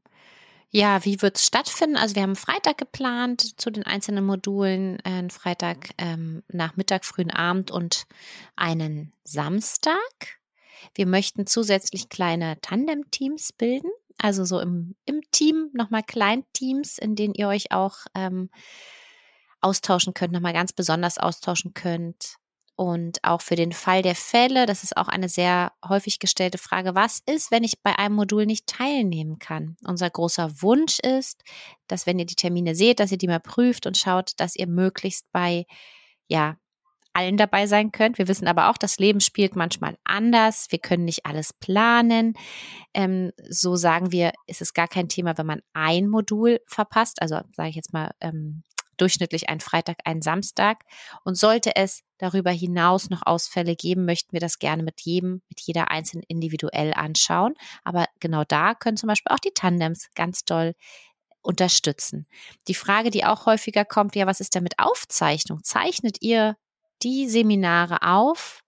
Ja, 0.71 1.05
wie 1.05 1.23
wird 1.23 1.37
es 1.37 1.47
stattfinden? 1.47 1.97
Also 1.97 2.15
wir 2.15 2.23
haben 2.23 2.37
Freitag 2.37 2.77
geplant 2.77 3.59
zu 3.59 3.71
den 3.71 3.85
einzelnen 3.85 4.27
Modulen, 4.27 4.99
äh, 4.99 5.11
einen 5.11 5.31
Freitag 5.31 5.91
ähm, 5.97 6.43
Nachmittag, 6.49 7.05
frühen 7.07 7.31
Abend 7.31 7.71
und 7.71 8.05
einen 8.57 9.15
Samstag. 9.25 10.38
Wir 10.95 11.07
möchten 11.07 11.47
zusätzlich 11.47 12.09
kleine 12.09 12.61
Tandem-Teams 12.61 13.53
bilden, 13.53 13.91
also 14.19 14.45
so 14.45 14.61
im, 14.61 14.97
im 15.05 15.21
Team 15.31 15.71
nochmal 15.73 16.03
Kleinteams, 16.03 16.99
in 16.99 17.15
denen 17.15 17.35
ihr 17.35 17.49
euch 17.49 17.73
auch 17.73 17.99
ähm, 18.15 18.51
austauschen 19.61 20.15
könnt, 20.15 20.33
nochmal 20.33 20.53
ganz 20.53 20.73
besonders 20.73 21.19
austauschen 21.19 21.75
könnt. 21.75 22.37
Und 22.75 23.19
auch 23.25 23.43
für 23.43 23.57
den 23.57 23.73
Fall 23.73 24.03
der 24.03 24.15
Fälle, 24.15 24.65
das 24.65 24.85
ist 24.85 24.97
auch 24.97 25.09
eine 25.09 25.29
sehr 25.29 25.73
häufig 25.89 26.21
gestellte 26.21 26.59
Frage, 26.59 26.95
was 26.95 27.21
ist, 27.27 27.51
wenn 27.51 27.65
ich 27.65 27.83
bei 27.83 27.99
einem 27.99 28.15
Modul 28.15 28.47
nicht 28.47 28.69
teilnehmen 28.69 29.41
kann? 29.41 29.77
Unser 29.85 30.09
großer 30.09 30.63
Wunsch 30.63 31.01
ist, 31.01 31.43
dass 31.89 32.07
wenn 32.07 32.21
ihr 32.21 32.27
die 32.27 32.37
Termine 32.37 32.77
seht, 32.77 33.01
dass 33.01 33.11
ihr 33.11 33.19
die 33.19 33.27
mal 33.27 33.41
prüft 33.41 33.87
und 33.87 33.97
schaut, 33.97 34.31
dass 34.37 34.55
ihr 34.55 34.69
möglichst 34.69 35.27
bei, 35.33 35.67
ja, 36.29 36.57
allen 37.19 37.37
dabei 37.37 37.67
sein 37.67 37.91
könnt. 37.91 38.19
Wir 38.19 38.29
wissen 38.29 38.47
aber 38.47 38.71
auch, 38.71 38.77
das 38.79 38.99
Leben 38.99 39.21
spielt 39.21 39.57
manchmal 39.57 39.97
anders. 40.05 40.69
Wir 40.71 40.79
können 40.79 41.05
nicht 41.05 41.27
alles 41.27 41.53
planen. 41.53 42.35
Ähm, 42.95 43.33
so 43.49 43.75
sagen 43.75 44.13
wir, 44.13 44.33
ist 44.47 44.63
es 44.63 44.73
gar 44.73 44.87
kein 44.87 45.09
Thema, 45.09 45.37
wenn 45.37 45.47
man 45.47 45.63
ein 45.73 46.07
Modul 46.07 46.61
verpasst. 46.69 47.21
Also 47.21 47.41
sage 47.57 47.71
ich 47.71 47.75
jetzt 47.75 47.93
mal 47.93 48.13
ähm, 48.21 48.63
durchschnittlich 48.99 49.49
einen 49.49 49.59
Freitag, 49.59 49.99
einen 50.05 50.23
Samstag. 50.23 50.85
Und 51.25 51.37
sollte 51.37 51.75
es 51.75 52.03
darüber 52.19 52.53
hinaus 52.53 53.11
noch 53.11 53.23
Ausfälle 53.27 53.75
geben, 53.75 54.05
möchten 54.05 54.33
wir 54.33 54.41
das 54.41 54.61
gerne 54.61 54.85
mit 54.85 55.01
jedem, 55.01 55.43
mit 55.49 55.61
jeder 55.61 55.91
einzelnen 55.91 56.25
individuell 56.29 56.93
anschauen. 56.95 57.55
Aber 57.83 58.07
genau 58.21 58.45
da 58.47 58.75
können 58.75 58.97
zum 58.97 59.09
Beispiel 59.09 59.35
auch 59.35 59.41
die 59.41 59.55
Tandems 59.55 60.09
ganz 60.15 60.45
toll 60.45 60.75
unterstützen. 61.43 62.29
Die 62.69 62.75
Frage, 62.75 63.11
die 63.11 63.25
auch 63.25 63.47
häufiger 63.47 63.85
kommt, 63.85 64.15
ja, 64.15 64.27
was 64.27 64.41
ist 64.41 64.55
denn 64.55 64.63
mit 64.63 64.79
Aufzeichnung? 64.79 65.65
Zeichnet 65.65 66.19
ihr 66.21 66.57
die 67.03 67.29
Seminare 67.29 68.03
auf? 68.03 68.63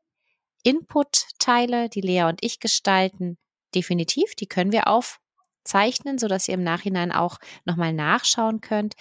Input-Teile, 0.62 1.88
die 1.88 2.02
Lea 2.02 2.24
und 2.24 2.38
ich 2.42 2.60
gestalten, 2.60 3.38
definitiv, 3.74 4.34
die 4.34 4.46
können 4.46 4.72
wir 4.72 4.88
aufzeichnen, 4.88 6.18
sodass 6.18 6.48
ihr 6.48 6.54
im 6.54 6.62
Nachhinein 6.62 7.12
auch 7.12 7.38
nochmal 7.64 7.92
nachschauen 7.92 8.60
könnt 8.60 8.94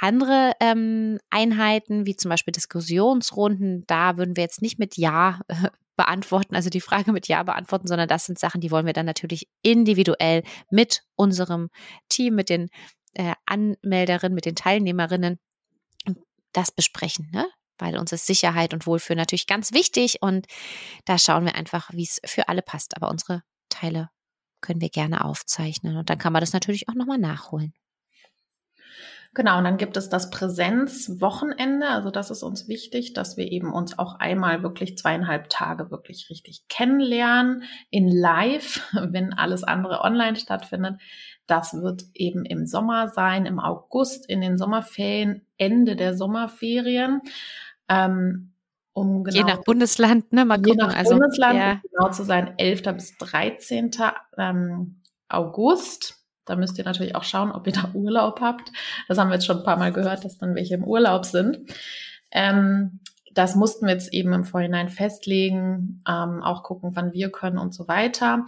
andere 0.00 0.52
ähm, 0.60 1.18
Einheiten, 1.30 2.06
wie 2.06 2.16
zum 2.16 2.28
Beispiel 2.28 2.52
Diskussionsrunden, 2.52 3.84
da 3.86 4.16
würden 4.16 4.36
wir 4.36 4.42
jetzt 4.42 4.62
nicht 4.62 4.78
mit 4.78 4.96
Ja 4.96 5.40
äh, 5.48 5.68
beantworten, 5.96 6.54
also 6.54 6.68
die 6.68 6.80
Frage 6.80 7.12
mit 7.12 7.28
Ja 7.28 7.42
beantworten, 7.42 7.86
sondern 7.86 8.08
das 8.08 8.26
sind 8.26 8.38
Sachen, 8.38 8.60
die 8.60 8.70
wollen 8.70 8.86
wir 8.86 8.92
dann 8.92 9.06
natürlich 9.06 9.48
individuell 9.62 10.42
mit 10.70 11.02
unserem 11.14 11.70
Team, 12.08 12.34
mit 12.34 12.50
den 12.50 12.68
äh, 13.14 13.34
Anmelderinnen, 13.46 14.34
mit 14.34 14.44
den 14.44 14.56
Teilnehmerinnen 14.56 15.38
das 16.52 16.70
besprechen, 16.70 17.30
ne? 17.32 17.46
Weil 17.78 17.96
uns 17.98 18.12
ist 18.12 18.26
Sicherheit 18.26 18.74
und 18.74 18.86
Wohlfühl 18.86 19.16
natürlich 19.16 19.46
ganz 19.46 19.72
wichtig 19.72 20.22
und 20.22 20.46
da 21.04 21.18
schauen 21.18 21.44
wir 21.44 21.54
einfach, 21.54 21.90
wie 21.92 22.04
es 22.04 22.20
für 22.24 22.48
alle 22.48 22.62
passt. 22.62 22.96
Aber 22.96 23.10
unsere 23.10 23.42
Teile 23.68 24.10
können 24.60 24.80
wir 24.80 24.90
gerne 24.90 25.24
aufzeichnen 25.24 25.96
und 25.96 26.10
dann 26.10 26.18
kann 26.18 26.32
man 26.32 26.40
das 26.40 26.52
natürlich 26.52 26.88
auch 26.88 26.94
nochmal 26.94 27.18
nachholen. 27.18 27.74
Genau, 29.36 29.58
und 29.58 29.64
dann 29.64 29.76
gibt 29.76 29.98
es 29.98 30.08
das 30.08 30.30
Präsenzwochenende. 30.30 31.88
Also 31.88 32.10
das 32.10 32.30
ist 32.30 32.42
uns 32.42 32.68
wichtig, 32.68 33.12
dass 33.12 33.36
wir 33.36 33.52
eben 33.52 33.70
uns 33.70 33.98
auch 33.98 34.18
einmal 34.18 34.62
wirklich 34.62 34.96
zweieinhalb 34.96 35.50
Tage 35.50 35.90
wirklich 35.90 36.30
richtig 36.30 36.68
kennenlernen 36.68 37.64
in 37.90 38.08
Live, 38.08 38.80
wenn 38.94 39.34
alles 39.34 39.62
andere 39.62 40.00
online 40.00 40.36
stattfindet. 40.36 41.02
Das 41.46 41.74
wird 41.74 42.04
eben 42.14 42.44
im 42.44 42.66
Sommer 42.66 43.08
sein, 43.08 43.46
im 43.46 43.60
August, 43.60 44.28
in 44.28 44.40
den 44.40 44.58
Sommerferien, 44.58 45.42
Ende 45.58 45.96
der 45.96 46.16
Sommerferien. 46.16 47.20
Ähm, 47.88 48.52
um 48.92 49.24
genau, 49.24 49.36
je 49.36 49.44
nach 49.44 49.62
Bundesland, 49.62 50.32
ne? 50.32 50.44
Mal 50.44 50.56
gucken. 50.56 50.72
Je 50.72 50.86
nach 50.86 50.96
also, 50.96 51.16
Bundesland, 51.16 51.58
ja. 51.58 51.80
genau 51.90 52.10
zu 52.10 52.24
sein, 52.24 52.54
11. 52.56 52.82
bis 52.94 53.16
13. 53.18 53.90
Ähm, 54.38 55.02
August. 55.28 56.16
Da 56.46 56.56
müsst 56.56 56.78
ihr 56.78 56.84
natürlich 56.84 57.14
auch 57.14 57.24
schauen, 57.24 57.52
ob 57.52 57.66
ihr 57.66 57.72
da 57.72 57.90
Urlaub 57.92 58.40
habt. 58.40 58.72
Das 59.08 59.18
haben 59.18 59.28
wir 59.28 59.34
jetzt 59.34 59.46
schon 59.46 59.58
ein 59.58 59.64
paar 59.64 59.76
Mal 59.76 59.92
gehört, 59.92 60.24
dass 60.24 60.38
dann 60.38 60.54
welche 60.54 60.74
im 60.74 60.84
Urlaub 60.84 61.24
sind. 61.24 61.58
Ähm, 62.30 63.00
das 63.34 63.54
mussten 63.54 63.86
wir 63.86 63.92
jetzt 63.92 64.14
eben 64.14 64.32
im 64.32 64.44
Vorhinein 64.44 64.88
festlegen, 64.88 66.02
ähm, 66.08 66.42
auch 66.42 66.62
gucken, 66.62 66.92
wann 66.94 67.12
wir 67.12 67.30
können 67.30 67.58
und 67.58 67.74
so 67.74 67.86
weiter. 67.86 68.46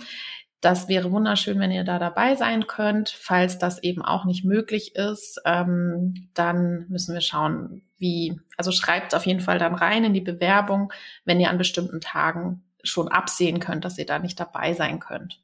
Das 0.60 0.88
wäre 0.88 1.12
wunderschön, 1.12 1.60
wenn 1.60 1.70
ihr 1.70 1.84
da 1.84 2.00
dabei 2.00 2.34
sein 2.34 2.66
könnt. 2.66 3.10
Falls 3.10 3.58
das 3.58 3.80
eben 3.82 4.02
auch 4.02 4.24
nicht 4.24 4.44
möglich 4.44 4.96
ist, 4.96 5.40
ähm, 5.44 6.28
dann 6.34 6.86
müssen 6.88 7.14
wir 7.14 7.20
schauen, 7.20 7.82
wie. 7.96 8.40
Also 8.56 8.72
schreibt 8.72 9.14
auf 9.14 9.24
jeden 9.26 9.40
Fall 9.40 9.58
dann 9.58 9.74
rein 9.74 10.04
in 10.04 10.14
die 10.14 10.20
Bewerbung, 10.20 10.92
wenn 11.24 11.38
ihr 11.38 11.50
an 11.50 11.58
bestimmten 11.58 12.00
Tagen 12.00 12.64
schon 12.82 13.08
absehen 13.08 13.60
könnt, 13.60 13.84
dass 13.84 13.98
ihr 13.98 14.06
da 14.06 14.18
nicht 14.18 14.40
dabei 14.40 14.74
sein 14.74 14.98
könnt. 14.98 15.40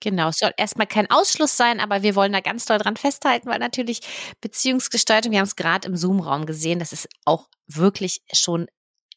Genau, 0.00 0.28
es 0.28 0.38
soll 0.38 0.52
erstmal 0.56 0.86
kein 0.86 1.10
Ausschluss 1.10 1.56
sein, 1.56 1.80
aber 1.80 2.02
wir 2.02 2.14
wollen 2.14 2.32
da 2.32 2.40
ganz 2.40 2.66
doll 2.66 2.78
dran 2.78 2.96
festhalten, 2.96 3.48
weil 3.48 3.58
natürlich 3.58 4.00
Beziehungsgestaltung, 4.40 5.32
wir 5.32 5.38
haben 5.38 5.46
es 5.46 5.56
gerade 5.56 5.88
im 5.88 5.96
Zoom-Raum 5.96 6.46
gesehen, 6.46 6.78
das 6.78 6.92
ist 6.92 7.08
auch 7.24 7.48
wirklich 7.66 8.20
schon 8.32 8.66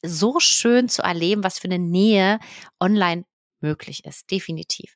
so 0.02 0.40
schön 0.40 0.88
zu 0.88 1.02
erleben, 1.02 1.44
was 1.44 1.60
für 1.60 1.68
eine 1.68 1.80
Nähe 1.80 2.40
online 2.80 3.26
möglich 3.62 4.06
ist, 4.06 4.30
definitiv. 4.32 4.96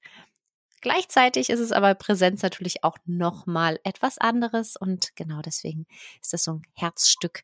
Gleichzeitig 0.81 1.49
ist 1.49 1.61
es 1.61 1.71
aber 1.71 1.95
Präsenz 1.95 2.41
natürlich 2.41 2.83
auch 2.83 2.97
nochmal 3.05 3.79
etwas 3.83 4.17
anderes 4.17 4.75
und 4.75 5.15
genau 5.15 5.41
deswegen 5.41 5.85
ist 6.21 6.33
das 6.33 6.43
so 6.43 6.55
ein 6.55 6.61
Herzstück 6.73 7.43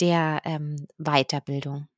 der 0.00 0.40
ähm, 0.44 0.86
Weiterbildung. 0.96 1.88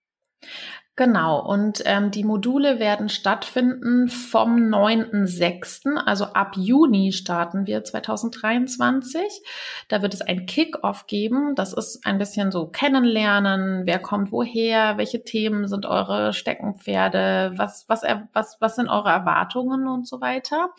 Genau, 0.95 1.41
und 1.41 1.83
ähm, 1.87 2.11
die 2.11 2.23
Module 2.23 2.79
werden 2.79 3.09
stattfinden 3.09 4.09
vom 4.09 4.57
9.6., 4.57 5.97
also 5.97 6.27
ab 6.27 6.53
Juni 6.55 7.13
starten 7.13 7.67
wir 7.67 7.83
2023. 7.83 9.23
Da 9.89 10.03
wird 10.03 10.13
es 10.13 10.21
ein 10.21 10.45
Kick-off 10.45 11.07
geben. 11.07 11.55
Das 11.55 11.73
ist 11.73 12.05
ein 12.05 12.19
bisschen 12.19 12.53
so 12.53 12.67
kennenlernen, 12.67 13.87
wer 13.87 14.01
kommt 14.01 14.33
woher, 14.33 14.99
welche 14.99 15.25
Themen 15.25 15.67
sind 15.67 15.87
eure 15.87 16.35
Steckenpferde, 16.35 17.55
was, 17.57 17.87
was, 17.89 18.03
was, 18.35 18.59
was 18.61 18.77
sind 18.77 18.91
eure 18.91 19.09
Erwartungen 19.09 19.87
und 19.87 20.07
so 20.07 20.21
weiter. 20.21 20.75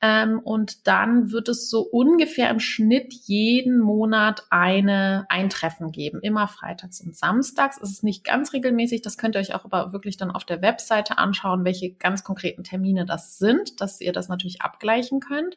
Ähm, 0.00 0.38
und 0.38 0.86
dann 0.86 1.32
wird 1.32 1.48
es 1.48 1.68
so 1.68 1.80
ungefähr 1.80 2.50
im 2.50 2.60
Schnitt 2.60 3.12
jeden 3.12 3.80
Monat 3.80 4.44
eine 4.50 5.26
Eintreffen 5.28 5.90
geben. 5.90 6.20
Immer 6.22 6.46
freitags 6.46 7.00
und 7.00 7.16
samstags. 7.16 7.80
Es 7.82 7.90
ist 7.90 8.04
nicht 8.04 8.22
ganz 8.22 8.52
regelmäßig. 8.52 9.02
Das 9.02 9.18
könnt 9.18 9.34
ihr 9.34 9.40
euch 9.40 9.54
auch 9.54 9.64
aber 9.64 9.92
wirklich 9.92 10.16
dann 10.16 10.30
auf 10.30 10.44
der 10.44 10.62
Webseite 10.62 11.18
anschauen, 11.18 11.64
welche 11.64 11.94
ganz 11.94 12.22
konkreten 12.22 12.62
Termine 12.62 13.06
das 13.06 13.38
sind, 13.38 13.80
dass 13.80 14.00
ihr 14.00 14.12
das 14.12 14.28
natürlich 14.28 14.62
abgleichen 14.62 15.18
könnt. 15.18 15.56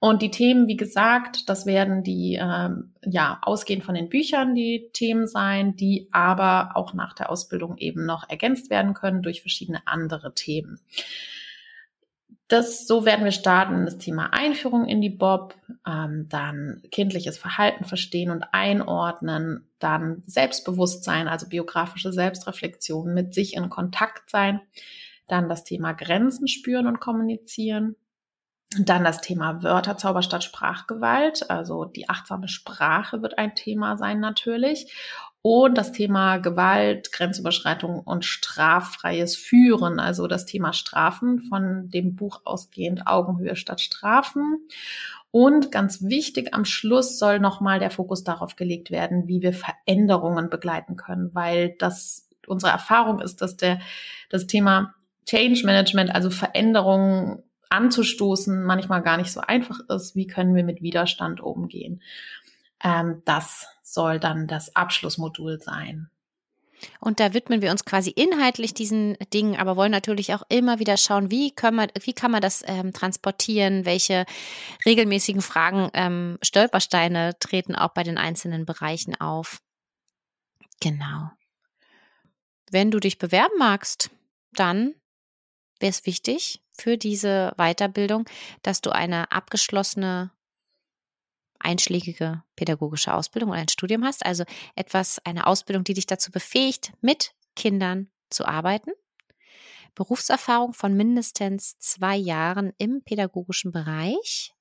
Und 0.00 0.22
die 0.22 0.30
Themen, 0.30 0.68
wie 0.68 0.76
gesagt, 0.76 1.48
das 1.48 1.66
werden 1.66 2.04
die, 2.04 2.38
ähm, 2.40 2.92
ja, 3.04 3.38
ausgehend 3.42 3.82
von 3.82 3.96
den 3.96 4.08
Büchern 4.08 4.54
die 4.54 4.90
Themen 4.92 5.26
sein, 5.26 5.74
die 5.74 6.08
aber 6.12 6.76
auch 6.76 6.94
nach 6.94 7.14
der 7.14 7.30
Ausbildung 7.30 7.78
eben 7.78 8.06
noch 8.06 8.28
ergänzt 8.28 8.70
werden 8.70 8.94
können 8.94 9.22
durch 9.22 9.40
verschiedene 9.40 9.80
andere 9.86 10.34
Themen. 10.34 10.78
Das, 12.48 12.86
so 12.86 13.04
werden 13.04 13.26
wir 13.26 13.32
starten, 13.32 13.84
das 13.84 13.98
Thema 13.98 14.32
Einführung 14.32 14.86
in 14.86 15.02
die 15.02 15.10
Bob, 15.10 15.54
ähm, 15.86 16.26
dann 16.30 16.82
kindliches 16.90 17.36
Verhalten 17.36 17.84
verstehen 17.84 18.30
und 18.30 18.42
einordnen, 18.52 19.68
dann 19.78 20.22
Selbstbewusstsein, 20.26 21.28
also 21.28 21.46
biografische 21.46 22.10
Selbstreflexion, 22.10 23.12
mit 23.12 23.34
sich 23.34 23.54
in 23.54 23.68
Kontakt 23.68 24.30
sein, 24.30 24.62
dann 25.26 25.50
das 25.50 25.64
Thema 25.64 25.92
Grenzen 25.92 26.48
spüren 26.48 26.86
und 26.86 27.00
kommunizieren, 27.00 27.96
dann 28.78 29.04
das 29.04 29.20
Thema 29.20 29.62
Wörterzauber 29.62 30.22
statt 30.22 30.42
Sprachgewalt, 30.42 31.50
also 31.50 31.84
die 31.84 32.08
achtsame 32.08 32.48
Sprache 32.48 33.20
wird 33.20 33.36
ein 33.38 33.54
Thema 33.54 33.98
sein 33.98 34.20
natürlich 34.20 34.92
und 35.48 35.78
das 35.78 35.92
Thema 35.92 36.36
Gewalt, 36.36 37.10
Grenzüberschreitung 37.10 38.00
und 38.00 38.26
straffreies 38.26 39.34
Führen, 39.34 39.98
also 39.98 40.26
das 40.26 40.44
Thema 40.44 40.74
Strafen 40.74 41.40
von 41.40 41.88
dem 41.88 42.16
Buch 42.16 42.42
ausgehend 42.44 43.06
Augenhöhe 43.06 43.56
statt 43.56 43.80
Strafen. 43.80 44.68
Und 45.30 45.72
ganz 45.72 46.02
wichtig, 46.02 46.52
am 46.52 46.66
Schluss 46.66 47.18
soll 47.18 47.40
nochmal 47.40 47.78
der 47.78 47.90
Fokus 47.90 48.24
darauf 48.24 48.56
gelegt 48.56 48.90
werden, 48.90 49.26
wie 49.26 49.40
wir 49.40 49.54
Veränderungen 49.54 50.50
begleiten 50.50 50.96
können, 50.96 51.30
weil 51.32 51.74
das 51.78 52.28
unsere 52.46 52.70
Erfahrung 52.70 53.22
ist, 53.22 53.40
dass 53.40 53.56
der, 53.56 53.80
das 54.28 54.48
Thema 54.48 54.96
Change 55.24 55.64
Management, 55.64 56.14
also 56.14 56.28
Veränderungen 56.28 57.42
anzustoßen, 57.70 58.64
manchmal 58.64 59.00
gar 59.00 59.16
nicht 59.16 59.32
so 59.32 59.40
einfach 59.40 59.80
ist. 59.88 60.14
Wie 60.14 60.26
können 60.26 60.54
wir 60.54 60.64
mit 60.64 60.82
Widerstand 60.82 61.40
umgehen? 61.40 62.02
Ähm, 62.84 63.22
das 63.24 63.66
soll 63.92 64.20
dann 64.20 64.46
das 64.46 64.74
Abschlussmodul 64.74 65.60
sein. 65.60 66.10
Und 67.00 67.20
da 67.20 67.34
widmen 67.34 67.60
wir 67.60 67.70
uns 67.70 67.84
quasi 67.84 68.10
inhaltlich 68.10 68.74
diesen 68.74 69.16
Dingen, 69.32 69.56
aber 69.56 69.76
wollen 69.76 69.90
natürlich 69.90 70.34
auch 70.34 70.42
immer 70.48 70.78
wieder 70.78 70.96
schauen, 70.96 71.30
wie, 71.30 71.50
können 71.50 71.76
wir, 71.76 71.88
wie 72.02 72.12
kann 72.12 72.30
man 72.30 72.40
das 72.40 72.62
ähm, 72.66 72.92
transportieren, 72.92 73.84
welche 73.84 74.26
regelmäßigen 74.86 75.42
Fragen, 75.42 75.90
ähm, 75.94 76.38
Stolpersteine 76.42 77.38
treten 77.40 77.74
auch 77.74 77.90
bei 77.90 78.04
den 78.04 78.18
einzelnen 78.18 78.64
Bereichen 78.64 79.20
auf. 79.20 79.60
Genau. 80.80 81.30
Wenn 82.70 82.90
du 82.90 83.00
dich 83.00 83.18
bewerben 83.18 83.58
magst, 83.58 84.10
dann 84.52 84.94
wäre 85.80 85.90
es 85.90 86.06
wichtig 86.06 86.60
für 86.72 86.96
diese 86.96 87.52
Weiterbildung, 87.56 88.24
dass 88.62 88.80
du 88.80 88.90
eine 88.90 89.32
abgeschlossene 89.32 90.30
einschlägige 91.58 92.42
pädagogische 92.56 93.14
Ausbildung 93.14 93.50
oder 93.50 93.60
ein 93.60 93.68
Studium 93.68 94.04
hast, 94.04 94.24
also 94.24 94.44
etwas, 94.74 95.20
eine 95.24 95.46
Ausbildung, 95.46 95.84
die 95.84 95.94
dich 95.94 96.06
dazu 96.06 96.30
befähigt, 96.30 96.92
mit 97.00 97.32
Kindern 97.56 98.08
zu 98.30 98.46
arbeiten. 98.46 98.90
Berufserfahrung 99.94 100.74
von 100.74 100.94
mindestens 100.94 101.78
zwei 101.78 102.16
Jahren 102.16 102.72
im 102.78 103.02
pädagogischen 103.02 103.72
Bereich. 103.72 104.54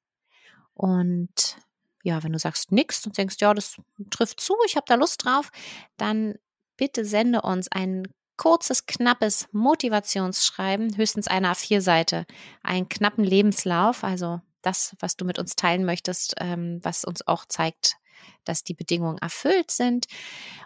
Und 0.74 1.58
ja, 2.04 2.24
wenn 2.24 2.34
du 2.34 2.40
sagst 2.40 2.72
nix 2.72 3.06
und 3.06 3.18
denkst, 3.18 3.36
ja, 3.40 3.54
das 3.54 3.78
trifft 4.10 4.40
zu, 4.40 4.56
ich 4.66 4.76
habe 4.76 4.86
da 4.88 4.96
Lust 4.96 5.26
drauf, 5.26 5.52
dann 5.98 6.36
bitte 6.76 7.06
sende 7.06 7.42
uns 7.42 7.68
ein 7.72 8.08
kurzes, 8.38 8.86
knappes 8.86 9.48
Motivationsschreiben, 9.52 10.96
höchstens 10.96 11.28
eine 11.28 11.52
A4-Seite, 11.52 12.26
einen 12.64 12.88
knappen 12.88 13.24
Lebenslauf, 13.24 14.04
also 14.04 14.42
das, 14.68 14.96
was 15.00 15.16
du 15.16 15.26
mit 15.26 15.40
uns 15.40 15.56
teilen 15.56 15.86
möchtest, 15.86 16.36
ähm, 16.40 16.80
was 16.84 17.06
uns 17.06 17.26
auch 17.26 17.46
zeigt, 17.46 17.96
dass 18.44 18.64
die 18.64 18.74
Bedingungen 18.74 19.18
erfüllt 19.18 19.72
sind. 19.72 20.08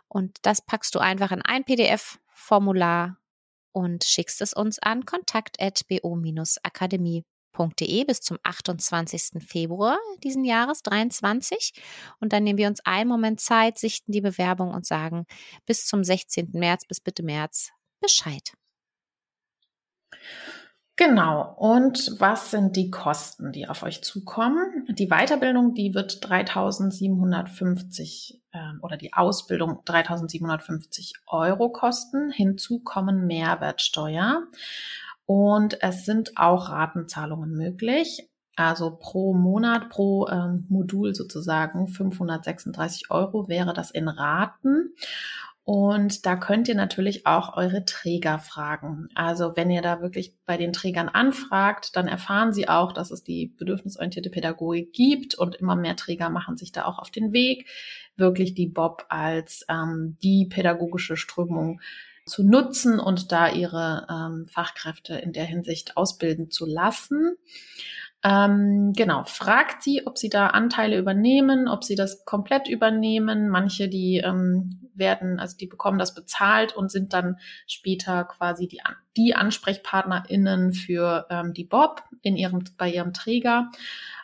Und 0.07 0.39
das 0.41 0.61
packst 0.61 0.95
du 0.95 0.99
einfach 0.99 1.31
in 1.31 1.43
ein 1.43 1.63
PDF-Formular 1.63 3.17
und 3.73 4.03
schickst 4.03 4.41
es 4.41 4.53
uns 4.53 4.79
an 4.79 5.05
kontakt.bo-akademie.de 5.05 8.05
bis 8.05 8.21
zum 8.21 8.39
28. 8.41 9.43
Februar 9.45 9.99
diesen 10.23 10.45
Jahres 10.45 10.81
23. 10.81 11.73
Und 12.19 12.33
dann 12.33 12.43
nehmen 12.43 12.57
wir 12.57 12.67
uns 12.67 12.83
einen 12.85 13.09
Moment 13.09 13.39
Zeit, 13.39 13.77
sichten 13.77 14.11
die 14.11 14.21
Bewerbung 14.21 14.73
und 14.73 14.87
sagen 14.87 15.27
bis 15.67 15.85
zum 15.85 16.03
16. 16.03 16.49
März, 16.53 16.87
bis 16.87 16.99
bitte 16.99 17.21
März 17.21 17.69
Bescheid. 17.99 18.53
Genau. 21.03 21.55
Und 21.57 22.17
was 22.19 22.51
sind 22.51 22.75
die 22.75 22.91
Kosten, 22.91 23.51
die 23.51 23.67
auf 23.67 23.81
euch 23.81 24.03
zukommen? 24.03 24.85
Die 24.87 25.07
Weiterbildung, 25.07 25.73
die 25.73 25.95
wird 25.95 26.29
3750 26.29 28.39
äh, 28.51 28.59
oder 28.83 28.97
die 28.97 29.11
Ausbildung 29.11 29.79
3750 29.85 31.13
Euro 31.25 31.69
kosten. 31.69 32.29
Hinzu 32.29 32.81
kommen 32.81 33.25
Mehrwertsteuer. 33.25 34.43
Und 35.25 35.81
es 35.81 36.05
sind 36.05 36.37
auch 36.37 36.69
Ratenzahlungen 36.69 37.49
möglich. 37.49 38.29
Also 38.55 38.95
pro 38.95 39.33
Monat, 39.33 39.89
pro 39.89 40.27
ähm, 40.27 40.67
Modul 40.69 41.15
sozusagen 41.15 41.87
536 41.87 43.09
Euro 43.09 43.47
wäre 43.47 43.73
das 43.73 43.89
in 43.89 44.07
Raten. 44.07 44.93
Und 45.63 46.25
da 46.25 46.35
könnt 46.35 46.67
ihr 46.67 46.75
natürlich 46.75 47.27
auch 47.27 47.55
eure 47.55 47.85
Träger 47.85 48.39
fragen. 48.39 49.09
Also 49.13 49.55
wenn 49.55 49.69
ihr 49.69 49.83
da 49.83 50.01
wirklich 50.01 50.35
bei 50.45 50.57
den 50.57 50.73
Trägern 50.73 51.07
anfragt, 51.07 51.95
dann 51.95 52.07
erfahren 52.07 52.51
sie 52.51 52.67
auch, 52.67 52.93
dass 52.93 53.11
es 53.11 53.23
die 53.23 53.53
bedürfnisorientierte 53.57 54.31
Pädagogik 54.31 54.91
gibt 54.91 55.35
und 55.35 55.55
immer 55.55 55.75
mehr 55.75 55.95
Träger 55.95 56.29
machen 56.31 56.57
sich 56.57 56.71
da 56.71 56.85
auch 56.85 56.97
auf 56.97 57.11
den 57.11 57.31
Weg, 57.31 57.67
wirklich 58.15 58.55
die 58.55 58.67
Bob 58.67 59.05
als 59.09 59.63
ähm, 59.69 60.17
die 60.23 60.47
pädagogische 60.47 61.15
Strömung 61.15 61.79
zu 62.25 62.43
nutzen 62.43 62.99
und 62.99 63.31
da 63.31 63.49
ihre 63.49 64.07
ähm, 64.09 64.47
Fachkräfte 64.47 65.15
in 65.15 65.31
der 65.31 65.45
Hinsicht 65.45 65.95
ausbilden 65.95 66.49
zu 66.49 66.65
lassen. 66.65 67.35
Ähm, 68.23 68.93
genau, 68.95 69.23
fragt 69.23 69.81
sie, 69.81 70.05
ob 70.05 70.17
sie 70.17 70.29
da 70.29 70.47
Anteile 70.47 70.97
übernehmen, 70.97 71.67
ob 71.67 71.83
sie 71.83 71.95
das 71.95 72.25
komplett 72.25 72.67
übernehmen. 72.67 73.49
Manche, 73.49 73.89
die 73.89 74.17
ähm, 74.17 74.80
werden, 75.01 75.37
also 75.37 75.57
die 75.57 75.67
bekommen 75.67 75.99
das 75.99 76.13
bezahlt 76.13 76.73
und 76.73 76.89
sind 76.89 77.11
dann 77.11 77.37
später 77.67 78.23
quasi 78.23 78.69
die, 78.69 78.79
die 79.17 79.35
AnsprechpartnerInnen 79.35 80.71
für 80.71 81.27
ähm, 81.29 81.53
die 81.53 81.65
Bob 81.65 82.03
in 82.21 82.37
ihrem, 82.37 82.63
bei 82.77 82.89
ihrem 82.89 83.11
Träger. 83.11 83.69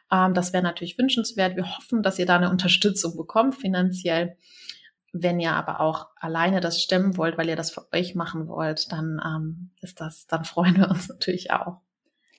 Ähm, 0.09 0.33
das 0.33 0.53
wäre 0.53 0.63
natürlich 0.63 0.97
wünschenswert. 0.97 1.57
Wir 1.57 1.75
hoffen, 1.75 2.01
dass 2.01 2.17
ihr 2.17 2.25
da 2.25 2.37
eine 2.37 2.49
Unterstützung 2.49 3.17
bekommt 3.17 3.55
finanziell. 3.55 4.37
Wenn 5.11 5.39
ihr 5.39 5.53
aber 5.53 5.81
auch 5.81 6.07
alleine 6.15 6.61
das 6.61 6.81
stemmen 6.81 7.17
wollt, 7.17 7.37
weil 7.37 7.49
ihr 7.49 7.55
das 7.55 7.71
für 7.71 7.91
euch 7.91 8.15
machen 8.15 8.47
wollt, 8.47 8.91
dann 8.91 9.19
ähm, 9.25 9.71
ist 9.81 9.99
das, 9.99 10.27
dann 10.27 10.45
freuen 10.45 10.77
wir 10.77 10.89
uns 10.89 11.09
natürlich 11.09 11.51
auch 11.51 11.81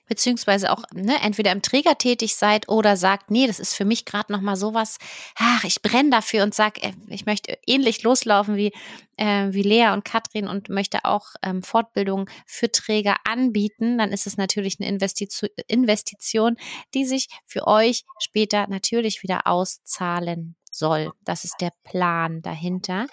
beziehungsweise 0.09 0.71
auch 0.71 0.83
ne, 0.93 1.15
entweder 1.21 1.51
im 1.51 1.61
Träger 1.61 1.97
tätig 1.97 2.35
seid 2.35 2.67
oder 2.67 2.97
sagt, 2.97 3.31
nee, 3.31 3.47
das 3.47 3.59
ist 3.59 3.75
für 3.75 3.85
mich 3.85 4.03
gerade 4.03 4.33
noch 4.33 4.41
mal 4.41 4.57
sowas, 4.57 4.97
ach, 5.35 5.63
ich 5.63 5.81
brenne 5.81 6.09
dafür 6.09 6.43
und 6.43 6.53
sag, 6.53 6.83
äh, 6.83 6.91
ich 7.07 7.25
möchte 7.25 7.57
ähnlich 7.65 8.03
loslaufen 8.03 8.57
wie 8.57 8.73
äh, 9.15 9.47
wie 9.51 9.61
Lea 9.61 9.91
und 9.93 10.03
Katrin 10.03 10.47
und 10.47 10.69
möchte 10.69 11.05
auch 11.05 11.27
ähm, 11.43 11.61
Fortbildung 11.61 12.29
für 12.45 12.71
Träger 12.71 13.17
anbieten, 13.23 13.97
dann 13.97 14.11
ist 14.11 14.27
es 14.27 14.37
natürlich 14.37 14.77
eine 14.79 14.89
Investition, 14.89 15.49
Investition, 15.67 16.57
die 16.93 17.05
sich 17.05 17.27
für 17.45 17.67
euch 17.67 18.03
später 18.19 18.67
natürlich 18.67 19.23
wieder 19.23 19.45
auszahlen 19.45 20.55
soll. 20.71 21.11
Das 21.23 21.43
ist 21.43 21.57
der 21.61 21.71
Plan 21.83 22.41
dahinter. 22.41 23.07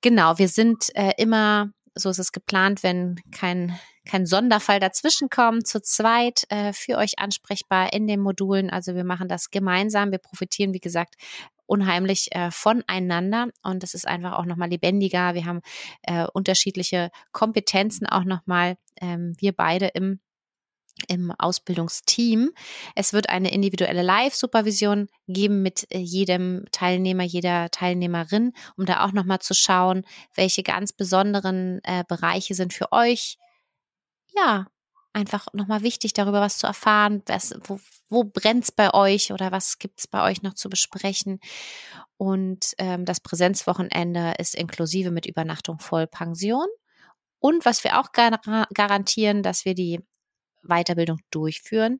Genau, 0.00 0.38
wir 0.38 0.48
sind 0.48 0.94
äh, 0.94 1.12
immer 1.18 1.72
so 1.94 2.10
ist 2.10 2.18
es 2.18 2.32
geplant, 2.32 2.82
wenn 2.82 3.20
kein, 3.32 3.78
kein 4.04 4.26
Sonderfall 4.26 4.80
dazwischen 4.80 5.28
kommt, 5.28 5.66
zu 5.66 5.80
zweit 5.80 6.44
äh, 6.48 6.72
für 6.72 6.96
euch 6.96 7.18
ansprechbar 7.18 7.92
in 7.92 8.06
den 8.06 8.20
Modulen. 8.20 8.70
Also 8.70 8.94
wir 8.94 9.04
machen 9.04 9.28
das 9.28 9.50
gemeinsam. 9.50 10.10
Wir 10.10 10.18
profitieren, 10.18 10.74
wie 10.74 10.80
gesagt, 10.80 11.14
unheimlich 11.66 12.34
äh, 12.34 12.50
voneinander 12.50 13.48
und 13.62 13.82
es 13.82 13.94
ist 13.94 14.06
einfach 14.06 14.32
auch 14.32 14.44
nochmal 14.44 14.68
lebendiger. 14.68 15.34
Wir 15.34 15.46
haben 15.46 15.60
äh, 16.02 16.26
unterschiedliche 16.32 17.10
Kompetenzen 17.32 18.06
auch 18.06 18.24
nochmal, 18.24 18.76
ähm, 19.00 19.34
wir 19.38 19.52
beide 19.52 19.86
im 19.88 20.20
im 21.08 21.32
Ausbildungsteam. 21.38 22.50
Es 22.94 23.14
wird 23.14 23.30
eine 23.30 23.50
individuelle 23.50 24.02
Live-Supervision 24.02 25.08
geben 25.26 25.62
mit 25.62 25.86
äh, 25.90 25.98
jedem 25.98 26.66
Teilnehmer, 26.70 27.24
jeder 27.24 27.70
Teilnehmerin, 27.70 28.52
um 28.76 28.84
da 28.84 29.04
auch 29.04 29.12
nochmal 29.12 29.40
zu 29.40 29.54
schauen, 29.54 30.04
welche 30.34 30.62
ganz 30.62 30.92
besonderen 30.92 31.80
äh, 31.84 32.04
Bereiche 32.06 32.54
sind 32.54 32.74
für 32.74 32.92
euch. 32.92 33.38
Ja, 34.34 34.66
einfach 35.12 35.46
nochmal 35.52 35.82
wichtig, 35.82 36.14
darüber 36.14 36.40
was 36.40 36.58
zu 36.58 36.66
erfahren, 36.66 37.22
was, 37.26 37.54
wo, 37.64 37.78
wo 38.08 38.24
brennt 38.24 38.64
es 38.64 38.72
bei 38.72 38.92
euch 38.94 39.32
oder 39.32 39.52
was 39.52 39.78
gibt 39.78 40.00
es 40.00 40.06
bei 40.06 40.22
euch 40.22 40.42
noch 40.42 40.54
zu 40.54 40.68
besprechen. 40.68 41.40
Und 42.16 42.74
ähm, 42.78 43.04
das 43.04 43.20
Präsenzwochenende 43.20 44.34
ist 44.38 44.54
inklusive 44.54 45.10
mit 45.10 45.26
Übernachtung 45.26 45.78
Vollpension. 45.78 46.66
Und 47.40 47.64
was 47.64 47.84
wir 47.84 48.00
auch 48.00 48.12
gar 48.12 48.30
garantieren, 48.72 49.42
dass 49.42 49.64
wir 49.64 49.74
die 49.74 50.00
Weiterbildung 50.62 51.18
durchführen 51.30 51.98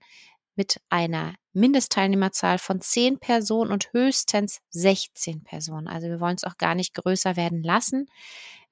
mit 0.54 0.80
einer 0.88 1.34
Mindestteilnehmerzahl 1.52 2.58
von 2.58 2.80
10 2.80 3.18
Personen 3.18 3.70
und 3.70 3.92
höchstens 3.92 4.60
16 4.70 5.44
Personen. 5.44 5.88
Also 5.88 6.08
wir 6.08 6.20
wollen 6.20 6.36
es 6.36 6.44
auch 6.44 6.56
gar 6.56 6.74
nicht 6.74 6.94
größer 6.94 7.36
werden 7.36 7.62
lassen, 7.62 8.06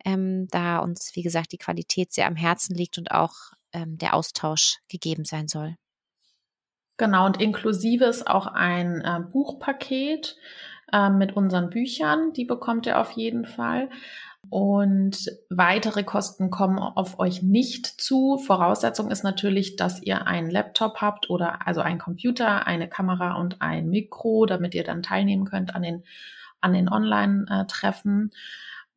ähm, 0.04 0.48
da 0.50 0.78
uns, 0.78 1.10
wie 1.14 1.22
gesagt, 1.22 1.52
die 1.52 1.58
Qualität 1.58 2.12
sehr 2.12 2.26
am 2.26 2.36
Herzen 2.36 2.74
liegt 2.74 2.98
und 2.98 3.10
auch 3.10 3.34
ähm, 3.72 3.98
der 3.98 4.14
Austausch 4.14 4.78
gegeben 4.88 5.24
sein 5.24 5.48
soll. 5.48 5.76
Genau, 6.96 7.24
und 7.24 7.40
inklusive 7.40 8.04
ist 8.04 8.26
auch 8.26 8.46
ein 8.46 9.00
äh, 9.00 9.20
Buchpaket 9.32 10.36
äh, 10.92 11.08
mit 11.08 11.34
unseren 11.34 11.70
Büchern, 11.70 12.32
die 12.32 12.44
bekommt 12.44 12.86
ihr 12.86 12.98
auf 12.98 13.12
jeden 13.12 13.46
Fall. 13.46 13.88
Und 14.50 15.30
weitere 15.48 16.02
Kosten 16.02 16.50
kommen 16.50 16.80
auf 16.80 17.20
euch 17.20 17.40
nicht 17.40 17.86
zu. 17.86 18.36
Voraussetzung 18.36 19.08
ist 19.08 19.22
natürlich, 19.22 19.76
dass 19.76 20.02
ihr 20.02 20.26
einen 20.26 20.50
Laptop 20.50 21.00
habt 21.00 21.30
oder 21.30 21.68
also 21.68 21.80
einen 21.80 22.00
Computer, 22.00 22.66
eine 22.66 22.88
Kamera 22.88 23.34
und 23.34 23.62
ein 23.62 23.88
Mikro, 23.88 24.46
damit 24.46 24.74
ihr 24.74 24.82
dann 24.82 25.04
teilnehmen 25.04 25.44
könnt 25.44 25.76
an 25.76 25.82
den, 25.82 26.02
an 26.60 26.72
den 26.72 26.88
Online-Treffen. 26.88 28.32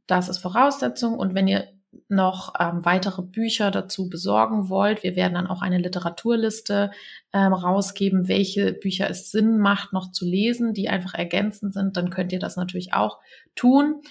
Das 0.07 0.27
ist 0.27 0.39
Voraussetzung. 0.39 1.19
Und 1.19 1.35
wenn 1.35 1.47
ihr 1.47 1.67
noch 2.07 2.55
ähm, 2.59 2.83
weitere 2.83 3.21
Bücher 3.21 3.69
dazu 3.69 4.09
besorgen 4.09 4.69
wollt, 4.69 5.03
wir 5.03 5.15
werden 5.15 5.35
dann 5.35 5.45
auch 5.45 5.61
eine 5.61 5.77
Literaturliste 5.77 6.89
ähm, 7.31 7.53
rausgeben, 7.53 8.27
welche 8.27 8.73
Bücher 8.73 9.07
es 9.07 9.29
Sinn 9.29 9.59
macht, 9.59 9.93
noch 9.93 10.11
zu 10.11 10.25
lesen, 10.25 10.73
die 10.73 10.89
einfach 10.89 11.13
ergänzend 11.13 11.75
sind, 11.75 11.95
dann 11.95 12.09
könnt 12.09 12.31
ihr 12.31 12.39
das 12.39 12.57
natürlich 12.57 12.93
auch 12.95 13.19
tun 13.53 14.01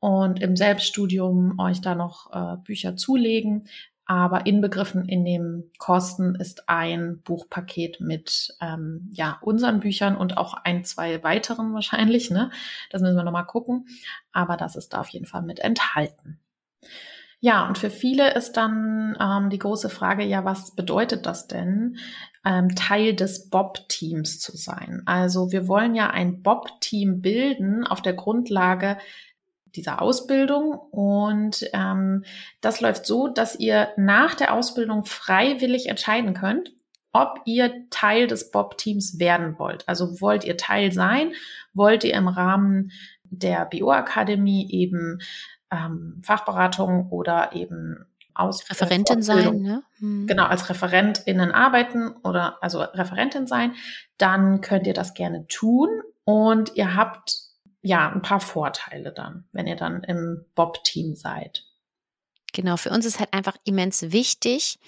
und 0.00 0.40
im 0.40 0.56
Selbststudium 0.56 1.58
euch 1.58 1.80
da 1.80 1.94
noch 1.94 2.32
äh, 2.32 2.56
Bücher 2.64 2.96
zulegen. 2.96 3.68
Aber 4.06 4.44
inbegriffen 4.44 5.04
in 5.04 5.24
den 5.24 5.70
Kosten 5.78 6.34
ist 6.34 6.68
ein 6.68 7.20
Buchpaket 7.22 8.00
mit 8.00 8.56
ähm, 8.60 9.08
ja 9.12 9.38
unseren 9.40 9.78
Büchern 9.78 10.16
und 10.16 10.36
auch 10.36 10.54
ein, 10.54 10.82
zwei 10.82 11.22
weiteren 11.22 11.72
wahrscheinlich. 11.74 12.28
Ne? 12.28 12.50
Das 12.90 13.02
müssen 13.02 13.14
wir 13.14 13.22
nochmal 13.22 13.46
gucken. 13.46 13.86
Aber 14.32 14.56
das 14.56 14.74
ist 14.74 14.94
da 14.94 15.00
auf 15.00 15.08
jeden 15.10 15.26
Fall 15.26 15.42
mit 15.42 15.60
enthalten. 15.60 16.40
Ja, 17.42 17.66
und 17.66 17.78
für 17.78 17.88
viele 17.88 18.34
ist 18.34 18.52
dann 18.58 19.16
ähm, 19.18 19.48
die 19.48 19.58
große 19.58 19.88
Frage, 19.88 20.24
ja, 20.24 20.44
was 20.44 20.74
bedeutet 20.74 21.24
das 21.24 21.46
denn, 21.46 21.96
ähm, 22.44 22.74
Teil 22.74 23.14
des 23.14 23.48
Bob-Teams 23.48 24.40
zu 24.40 24.56
sein? 24.56 25.02
Also 25.06 25.50
wir 25.50 25.66
wollen 25.66 25.94
ja 25.94 26.10
ein 26.10 26.42
Bob-Team 26.42 27.22
bilden 27.22 27.86
auf 27.86 28.02
der 28.02 28.12
Grundlage 28.12 28.98
dieser 29.76 30.02
Ausbildung 30.02 30.78
und 30.90 31.68
ähm, 31.72 32.24
das 32.60 32.80
läuft 32.80 33.06
so, 33.06 33.28
dass 33.28 33.58
ihr 33.58 33.88
nach 33.96 34.34
der 34.34 34.54
Ausbildung 34.54 35.04
freiwillig 35.04 35.88
entscheiden 35.88 36.34
könnt, 36.34 36.72
ob 37.12 37.40
ihr 37.44 37.88
Teil 37.90 38.26
des 38.26 38.50
Bob-Teams 38.50 39.18
werden 39.18 39.58
wollt. 39.58 39.88
Also 39.88 40.20
wollt 40.20 40.44
ihr 40.44 40.56
Teil 40.56 40.92
sein? 40.92 41.32
Wollt 41.74 42.04
ihr 42.04 42.14
im 42.14 42.28
Rahmen 42.28 42.92
der 43.24 43.64
BO-Akademie 43.66 44.70
eben 44.70 45.18
ähm, 45.70 46.20
Fachberatung 46.24 47.10
oder 47.10 47.52
eben 47.52 48.06
aus 48.34 48.68
Referentin 48.70 49.22
sein, 49.22 49.60
ne? 49.60 49.82
Mhm. 49.98 50.26
Genau, 50.26 50.44
als 50.44 50.68
ReferentInnen 50.68 51.52
arbeiten 51.52 52.10
oder 52.22 52.62
also 52.62 52.80
Referentin 52.80 53.46
sein, 53.46 53.74
dann 54.18 54.60
könnt 54.60 54.86
ihr 54.86 54.94
das 54.94 55.14
gerne 55.14 55.46
tun 55.46 55.88
und 56.24 56.76
ihr 56.76 56.94
habt 56.94 57.49
ja 57.82 58.10
ein 58.10 58.22
paar 58.22 58.40
Vorteile 58.40 59.12
dann, 59.12 59.44
wenn 59.52 59.66
ihr 59.66 59.76
dann 59.76 60.02
im 60.04 60.44
Bob-Team 60.54 61.14
seid. 61.14 61.66
Genau, 62.52 62.76
für 62.76 62.90
uns 62.90 63.06
ist 63.06 63.20
halt 63.20 63.32
einfach 63.32 63.56
immens 63.64 64.12
wichtig, 64.12 64.78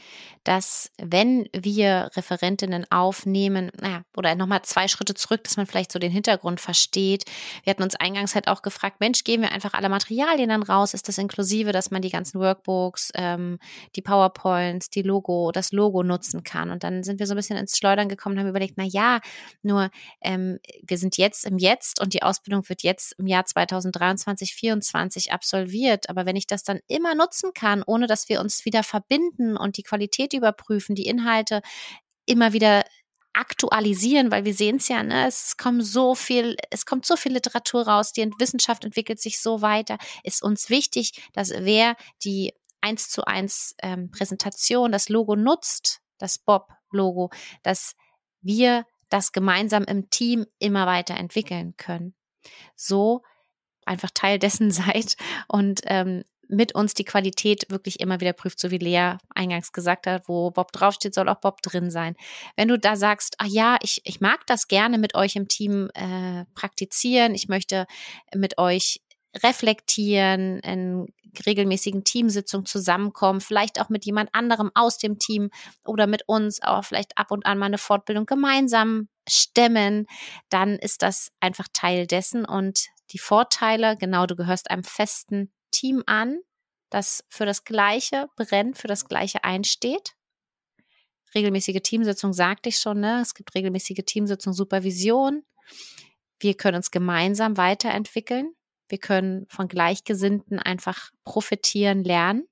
dass 0.45 0.91
wenn 1.01 1.49
wir 1.53 2.11
Referentinnen 2.17 2.85
aufnehmen, 2.91 3.71
naja, 3.81 4.03
oder 4.17 4.35
nochmal 4.35 4.63
zwei 4.63 4.89
Schritte 4.89 5.15
zurück, 5.15 5.45
dass 5.45 5.57
man 5.57 5.67
vielleicht 5.67 5.93
so 5.93 6.01
den 6.01 6.11
Hintergrund 6.11 6.61
versteht. 6.61 7.25
Wir 7.63 7.71
hatten 7.71 7.83
uns 7.85 7.95
eingangs 7.95 8.35
halt 8.35 8.49
auch 8.49 8.63
gefragt, 8.63 8.99
Mensch, 8.99 9.23
geben 9.23 9.45
wir 9.45 9.53
einfach 9.53 9.75
alle 9.75 9.89
Materialien 9.89 10.49
dann 10.49 10.65
raus? 10.65 10.95
Ist 10.95 11.09
das 11.09 11.19
inklusive, 11.19 11.71
dass 11.71 11.91
man 11.93 12.03
die 12.03 12.11
ganzen 12.11 12.41
Workbooks, 12.41 13.13
ähm, 13.15 13.59
die 13.95 14.03
PowerPoints, 14.03 14.91
die 14.91 15.03
Logo, 15.03 15.53
das 15.53 15.71
Logo 15.71 16.03
nutzen 16.03 16.43
kann? 16.43 16.71
Und 16.71 16.83
dann 16.83 17.05
sind 17.05 17.21
wir 17.21 17.27
so 17.27 17.35
ein 17.35 17.37
bisschen 17.37 17.57
ins 17.57 17.79
Schleudern 17.79 18.09
gekommen 18.09 18.35
und 18.35 18.41
haben 18.41 18.51
überlegt, 18.51 18.75
na 18.77 18.85
ja, 18.85 19.21
nur 19.63 19.91
ähm, 20.21 20.59
wir 20.83 20.99
sind 20.99 21.17
jetzt 21.17 21.47
im 21.47 21.59
Jetzt 21.59 22.01
und 22.01 22.15
die 22.15 22.23
Ausbildung 22.23 22.69
wird 22.69 22.83
jetzt 22.83 23.15
im 23.19 23.27
Jahr 23.29 23.45
2023, 23.45 24.53
2024 24.53 25.33
absolviert. 25.33 26.09
Aber 26.09 26.27
wenn 26.27 26.37
ich 26.37 26.47
das 26.47 26.65
dann 26.65 26.81
immer 26.89 27.15
nutzen 27.15 27.52
kann, 27.53 27.83
ohne 27.87 28.07
dass 28.07 28.29
wir 28.29 28.41
uns 28.41 28.65
wieder 28.65 28.83
verbinden 28.83 29.57
und 29.57 29.77
die 29.77 29.83
Qualität 29.83 30.33
überprüfen, 30.33 30.95
die 30.95 31.07
Inhalte 31.07 31.63
immer 32.27 32.53
wieder 32.53 32.85
aktualisieren, 33.33 34.31
weil 34.31 34.45
wir 34.45 34.55
sehen 34.55 34.77
es 34.77 34.89
ja, 34.89 35.03
ne, 35.03 35.27
es 35.27 35.57
kommt 35.57 35.85
so 35.85 36.15
viel, 36.15 36.57
es 36.71 36.85
kommt 36.85 37.07
so 37.07 37.17
viel 37.17 37.33
Literatur 37.33 37.87
raus, 37.87 38.13
die 38.13 38.31
Wissenschaft 38.39 38.85
entwickelt 38.85 39.21
sich 39.21 39.41
so 39.41 39.63
weiter, 39.63 39.97
ist 40.23 40.43
uns 40.43 40.69
wichtig, 40.69 41.23
dass 41.33 41.51
wer 41.51 41.97
die 42.25 42.53
eins 42.83 43.09
zu 43.09 43.25
eins 43.25 43.75
ähm, 43.83 44.11
Präsentation, 44.11 44.93
das 44.93 45.09
Logo 45.09 45.37
nutzt, 45.37 46.01
das 46.19 46.39
Bob-Logo, 46.39 47.31
dass 47.63 47.95
wir 48.43 48.85
das 49.09 49.33
gemeinsam 49.33 49.85
im 49.85 50.11
Team 50.11 50.47
immer 50.59 50.87
weiter 50.87 51.17
entwickeln 51.17 51.75
können. 51.77 52.15
So 52.75 53.23
einfach 53.87 54.11
Teil 54.13 54.39
dessen 54.39 54.71
seid 54.71 55.17
und 55.49 55.81
ähm, 55.85 56.25
mit 56.53 56.75
uns 56.75 56.93
die 56.93 57.05
Qualität 57.05 57.65
wirklich 57.71 57.99
immer 58.01 58.21
wieder 58.21 58.35
prüft, 58.35 58.61
so 58.61 58.71
wie 58.71 58.79
Lea 58.79 59.17
eingangs 59.35 59.73
gesagt 59.73 60.07
hat, 60.07 60.29
wo 60.29 60.51
Bob 60.51 60.71
draufsteht, 60.73 61.15
soll 61.15 61.29
auch 61.29 61.41
Bob 61.41 61.63
drin 61.63 61.91
sein. 61.91 62.15
Wenn 62.57 62.69
du 62.69 62.79
da 62.79 62.95
sagst, 62.95 63.37
ah 63.39 63.47
ja, 63.49 63.79
ich, 63.83 64.03
ich 64.05 64.21
mag 64.21 64.47
das 64.47 64.69
gerne 64.69 64.99
mit 64.99 65.15
euch 65.15 65.35
im 65.35 65.49
Team 65.49 65.89
äh, 65.95 66.45
praktizieren, 66.55 67.35
ich 67.35 67.49
möchte 67.49 67.87
mit 68.35 68.59
euch 68.59 69.01
reflektieren, 69.43 70.61
in 70.61 71.07
regelmäßigen 71.47 72.05
Teamsitzungen 72.05 72.67
zusammenkommen, 72.67 73.41
vielleicht 73.41 73.81
auch 73.81 73.89
mit 73.89 74.05
jemand 74.05 74.29
anderem 74.35 74.71
aus 74.75 74.99
dem 74.99 75.19
Team 75.19 75.49
oder 75.87 76.07
mit 76.07 76.25
uns, 76.29 76.63
auch 76.63 76.85
vielleicht 76.85 77.17
ab 77.17 77.31
und 77.31 77.47
an 77.47 77.59
mal 77.59 77.67
eine 77.67 77.79
Fortbildung 77.79 78.27
gemeinsam 78.27 79.09
stemmen, 79.27 80.07
dann 80.51 80.77
ist 80.77 81.01
das 81.01 81.31
einfach 81.41 81.69
Teil 81.73 82.07
dessen 82.07 82.45
und 82.45 82.89
die 83.13 83.19
Vorteile, 83.19 83.97
genau, 83.97 84.27
du 84.27 84.37
gehörst 84.37 84.71
einem 84.71 84.85
festen 84.85 85.51
Team 85.73 86.05
an, 86.07 86.39
das 86.91 87.25
für 87.29 87.47
das 87.47 87.65
Gleiche 87.65 88.29
brennt, 88.37 88.79
für 88.79 88.89
das 88.89 89.07
Gleiche 89.07 89.43
einsteht. 89.43 90.15
Regelmäßige 91.35 91.81
Teamsitzung 91.83 92.33
sagte 92.33 92.69
ich 92.69 92.79
schon, 92.79 93.01
ne? 93.01 93.21
Es 93.21 93.35
gibt 93.35 93.55
regelmäßige 93.55 94.05
Teamsitzung, 94.07 94.53
Supervision. 94.53 95.45
Wir 96.39 96.55
können 96.55 96.77
uns 96.77 96.91
gemeinsam 96.91 97.57
weiterentwickeln. 97.57 98.55
Wir 98.89 98.99
können 98.99 99.47
von 99.49 99.69
Gleichgesinnten 99.69 100.59
einfach 100.59 101.11
profitieren, 101.25 102.05
lernen. 102.05 102.47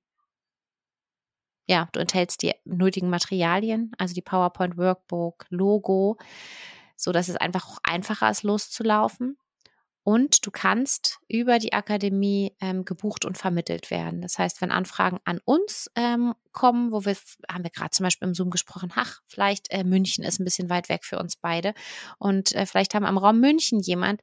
Ja, 1.69 1.89
du 1.93 2.01
enthältst 2.01 2.43
die 2.43 2.55
nötigen 2.65 3.11
Materialien, 3.11 3.93
also 3.99 4.15
die 4.15 4.23
PowerPoint 4.23 4.77
Workbook, 4.77 5.47
Logo, 5.51 6.19
so 6.97 7.13
dass 7.13 7.29
es 7.29 7.37
einfach 7.37 7.69
auch 7.69 7.79
einfacher 7.83 8.31
ist, 8.31 8.43
loszulaufen. 8.43 9.37
Und 10.11 10.45
du 10.45 10.51
kannst 10.51 11.21
über 11.29 11.61
die 11.61 11.73
Akademie 11.73 12.53
ähm, 12.61 12.85
gebucht 12.85 13.25
und 13.25 13.39
vermittelt 13.39 13.93
werden. 13.93 14.23
Das 14.23 14.41
heißt, 14.41 14.61
wenn 14.61 14.73
Anfragen 14.73 15.21
an 15.25 15.39
uns 15.45 15.89
ähm, 15.95 16.35
kommen, 16.51 16.91
wo 16.91 17.05
wir, 17.05 17.17
haben 17.49 17.63
wir 17.63 17.71
gerade 17.71 17.91
zum 17.91 18.03
Beispiel 18.03 18.27
im 18.27 18.35
Zoom 18.35 18.51
gesprochen, 18.51 18.93
ach, 18.97 19.21
vielleicht 19.29 19.71
äh, 19.71 19.85
München 19.85 20.25
ist 20.25 20.41
ein 20.41 20.45
bisschen 20.45 20.69
weit 20.69 20.89
weg 20.89 21.05
für 21.05 21.21
uns 21.21 21.37
beide. 21.37 21.75
Und 22.19 22.53
äh, 22.57 22.67
vielleicht 22.67 22.93
haben 22.93 23.05
wir 23.05 23.09
im 23.09 23.19
Raum 23.19 23.39
München 23.39 23.79
jemand, 23.79 24.21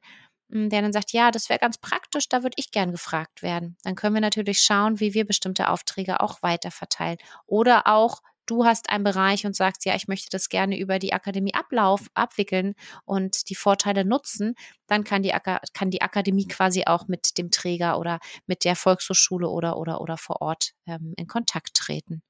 hm, 0.50 0.68
der 0.68 0.82
dann 0.82 0.92
sagt, 0.92 1.12
ja, 1.12 1.30
das 1.30 1.48
wäre 1.48 1.58
ganz 1.58 1.78
praktisch, 1.78 2.28
da 2.28 2.42
würde 2.42 2.56
ich 2.58 2.70
gern 2.70 2.92
gefragt 2.92 3.42
werden. 3.42 3.78
Dann 3.82 3.94
können 3.94 4.12
wir 4.12 4.20
natürlich 4.20 4.60
schauen, 4.60 5.00
wie 5.00 5.14
wir 5.14 5.26
bestimmte 5.26 5.70
Aufträge 5.70 6.20
auch 6.20 6.42
weiter 6.42 6.70
verteilen. 6.70 7.16
Oder 7.46 7.86
auch 7.86 8.20
du 8.48 8.64
hast 8.64 8.90
einen 8.90 9.04
Bereich 9.04 9.46
und 9.46 9.54
sagst, 9.54 9.84
ja, 9.84 9.94
ich 9.94 10.08
möchte 10.08 10.28
das 10.30 10.48
gerne 10.48 10.78
über 10.78 10.98
die 10.98 11.12
Akademie 11.12 11.54
Ablauf 11.54 12.08
abwickeln 12.14 12.74
und 13.04 13.48
die 13.50 13.54
Vorteile 13.54 14.04
nutzen, 14.04 14.54
dann 14.86 15.04
kann 15.04 15.22
die, 15.22 15.32
kann 15.74 15.90
die 15.90 16.02
Akademie 16.02 16.48
quasi 16.48 16.84
auch 16.86 17.08
mit 17.08 17.38
dem 17.38 17.50
Träger 17.50 17.98
oder 17.98 18.18
mit 18.46 18.64
der 18.64 18.74
Volkshochschule 18.76 19.48
oder, 19.48 19.76
oder, 19.76 20.00
oder 20.00 20.16
vor 20.16 20.42
Ort 20.42 20.72
ähm, 20.86 21.14
in 21.16 21.26
Kontakt 21.26 21.74
treten. 21.74 22.22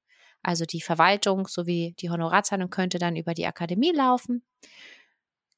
Also 0.42 0.64
die 0.64 0.80
Verwaltung 0.80 1.48
sowie 1.48 1.94
die 2.00 2.10
Honorarzahlung 2.10 2.70
könnte 2.70 2.98
dann 2.98 3.16
über 3.16 3.34
die 3.34 3.46
Akademie 3.46 3.92
laufen. 3.92 4.42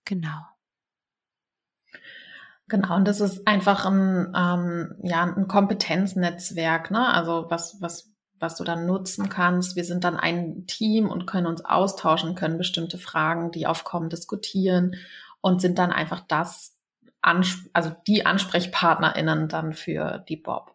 Genau. 0.05 0.41
Genau, 2.69 2.95
und 2.97 3.09
das 3.09 3.21
ist 3.21 3.47
einfach 3.49 3.85
ein, 3.85 4.33
ähm, 4.35 4.95
ja, 5.03 5.25
ein 5.25 5.49
Kompetenznetzwerk, 5.49 6.93
ne? 6.93 7.13
Also 7.13 7.47
was, 7.49 7.81
was 7.81 8.13
was 8.41 8.57
du 8.57 8.65
dann 8.65 8.87
nutzen 8.87 9.29
kannst. 9.29 9.77
Wir 9.77 9.85
sind 9.85 10.05
dann 10.05 10.17
ein 10.17 10.67
Team 10.67 11.09
und 11.09 11.27
können 11.27 11.47
uns 11.47 11.65
austauschen, 11.65 12.35
können 12.35 12.59
bestimmte 12.59 12.99
Fragen, 12.99 13.51
die 13.51 13.67
aufkommen, 13.67 14.09
diskutieren 14.09 14.97
und 15.41 15.61
sind 15.61 15.79
dann 15.79 15.93
einfach 15.93 16.21
das, 16.27 16.77
also 17.23 17.93
die 18.07 18.27
AnsprechpartnerInnen 18.27 19.49
dann 19.49 19.75
für 19.75 20.25
die 20.29 20.37
Bob. 20.37 20.75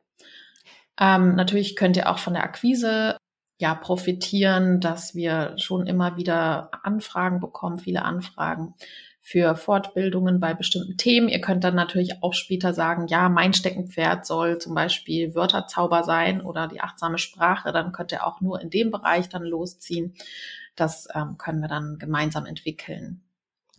Ähm, 0.99 1.35
natürlich 1.35 1.75
könnt 1.75 1.97
ihr 1.97 2.09
auch 2.09 2.19
von 2.19 2.33
der 2.33 2.43
Akquise 2.43 3.17
ja 3.59 3.73
profitieren, 3.73 4.79
dass 4.79 5.15
wir 5.15 5.57
schon 5.57 5.87
immer 5.87 6.17
wieder 6.17 6.69
Anfragen 6.83 7.39
bekommen, 7.39 7.79
viele 7.79 8.03
Anfragen 8.03 8.75
für 9.27 9.55
Fortbildungen 9.55 10.39
bei 10.39 10.53
bestimmten 10.53 10.97
Themen. 10.97 11.29
Ihr 11.29 11.41
könnt 11.41 11.63
dann 11.63 11.73
natürlich 11.73 12.21
auch 12.21 12.35
später 12.35 12.75
sagen, 12.75 13.07
ja, 13.07 13.27
mein 13.27 13.55
Steckenpferd 13.55 14.23
soll 14.23 14.59
zum 14.59 14.75
Beispiel 14.75 15.33
Wörterzauber 15.33 16.03
sein 16.03 16.41
oder 16.41 16.67
die 16.67 16.79
achtsame 16.79 17.17
Sprache. 17.17 17.71
Dann 17.71 17.91
könnt 17.91 18.11
ihr 18.11 18.27
auch 18.27 18.39
nur 18.39 18.61
in 18.61 18.69
dem 18.69 18.91
Bereich 18.91 19.27
dann 19.27 19.43
losziehen. 19.43 20.13
Das 20.75 21.07
ähm, 21.15 21.39
können 21.39 21.59
wir 21.59 21.67
dann 21.67 21.97
gemeinsam 21.97 22.45
entwickeln. 22.45 23.24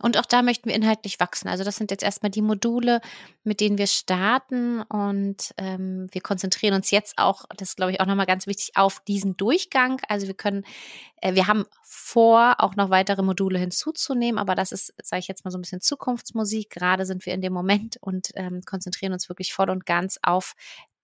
Und 0.01 0.17
auch 0.17 0.25
da 0.25 0.41
möchten 0.41 0.69
wir 0.69 0.75
inhaltlich 0.75 1.19
wachsen. 1.19 1.47
Also 1.47 1.63
das 1.63 1.75
sind 1.75 1.89
jetzt 1.89 2.03
erstmal 2.03 2.29
die 2.29 2.41
Module, 2.41 3.01
mit 3.43 3.61
denen 3.61 3.77
wir 3.77 3.87
starten 3.87 4.81
und 4.83 5.53
ähm, 5.57 6.07
wir 6.11 6.21
konzentrieren 6.21 6.75
uns 6.75 6.91
jetzt 6.91 7.17
auch, 7.17 7.45
das 7.57 7.69
ist 7.69 7.77
glaube 7.77 7.91
ich 7.91 7.99
auch 7.99 8.05
nochmal 8.05 8.27
ganz 8.27 8.45
wichtig, 8.45 8.71
auf 8.75 8.99
diesen 9.07 9.37
Durchgang. 9.37 9.99
Also 10.07 10.27
wir 10.27 10.35
können, 10.35 10.65
äh, 11.21 11.33
wir 11.33 11.47
haben 11.47 11.65
vor, 11.83 12.55
auch 12.59 12.75
noch 12.75 12.89
weitere 12.89 13.23
Module 13.23 13.57
hinzuzunehmen, 13.57 14.37
aber 14.37 14.55
das 14.55 14.71
ist, 14.71 14.93
sage 15.01 15.19
ich 15.19 15.27
jetzt 15.27 15.45
mal 15.45 15.51
so 15.51 15.57
ein 15.57 15.61
bisschen 15.61 15.81
Zukunftsmusik. 15.81 16.69
Gerade 16.69 17.05
sind 17.05 17.25
wir 17.25 17.33
in 17.33 17.41
dem 17.41 17.53
Moment 17.53 17.97
und 17.99 18.29
ähm, 18.35 18.61
konzentrieren 18.65 19.13
uns 19.13 19.29
wirklich 19.29 19.53
voll 19.53 19.69
und 19.69 19.85
ganz 19.85 20.19
auf 20.21 20.53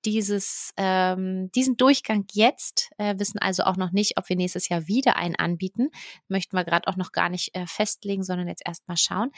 dieses, 0.06 0.72
ähm, 0.78 1.52
diesen 1.52 1.78
Durchgang 1.78 2.26
jetzt, 2.32 2.92
äh, 2.98 3.18
wissen 3.18 3.40
also 3.40 3.64
auch 3.64 3.78
noch 3.78 3.92
nicht, 3.92 4.18
ob 4.18 4.30
wir 4.30 4.36
nächstes 4.36 4.70
Jahr 4.70 4.88
wieder 4.88 5.16
einen 5.16 5.36
anbieten. 5.36 5.90
Möchten 6.28 6.56
wir 6.56 6.64
gerade 6.64 6.88
auch 6.88 6.96
noch 6.96 7.12
gar 7.12 7.30
nicht 7.30 7.56
äh, 7.56 7.66
festlegen, 7.68 8.24
sondern 8.24 8.48
jetzt 8.48 8.64
erstmal 8.66 8.98
schauen. 8.98 9.32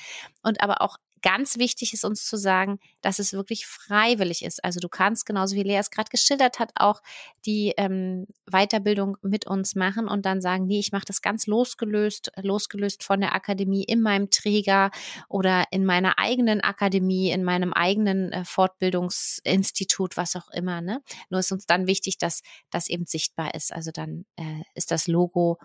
Und 0.44 0.62
aber 0.62 0.82
auch 0.82 0.98
ganz 1.26 1.58
wichtig 1.58 1.92
ist 1.92 2.06
uns 2.06 2.24
zu 2.24 2.38
sagen, 2.38 2.78
dass 3.02 3.18
es 3.18 3.34
wirklich 3.34 3.66
freiwillig 3.66 4.46
ist. 4.46 4.64
Also 4.64 4.80
du 4.80 4.88
kannst 4.88 5.26
genauso 5.26 5.56
wie 5.56 5.64
Lea 5.64 5.78
es 5.78 5.90
gerade 5.90 6.12
geschildert 6.12 6.60
hat, 6.60 6.72
auch 6.76 7.02
die 7.48 7.74
ähm, 7.78 8.28
Weiterbildung 8.46 9.18
mit 9.24 9.48
uns 9.48 9.74
machen 9.74 10.08
und 10.08 10.24
dann 10.28 10.40
sagen, 10.40 10.68
nee, 10.68 10.78
ich 10.78 10.92
mache 10.92 11.06
das 11.08 11.24
ganz 11.24 11.48
losgelöst, 11.48 12.32
losgelöst 12.38 13.04
von 13.04 13.22
der 13.22 13.34
Akademie 13.34 13.84
in 13.84 14.04
meinem 14.04 14.30
Träger 14.30 14.92
oder 15.28 15.64
in 15.72 15.84
meiner 15.84 16.20
eigenen 16.20 16.62
Akademie, 16.62 17.32
in 17.32 17.44
meinem 17.44 17.74
eigenen 17.74 18.32
äh, 18.32 18.46
Fortbildungsinstitut, 18.46 20.18
was 20.18 20.36
auch 20.36 20.52
immer. 20.52 20.82
Ne? 20.82 21.02
Nur 21.32 21.40
ist 21.40 21.52
uns 21.52 21.66
dann 21.66 21.88
wichtig, 21.88 22.20
dass 22.20 22.44
das 22.70 22.88
eben 22.88 23.08
sichtbar 23.08 23.56
ist. 23.56 23.74
Also 23.74 23.90
dann 23.90 24.26
äh, 24.36 24.62
ist 24.76 24.92
das 24.92 25.08
Logo 25.08 25.58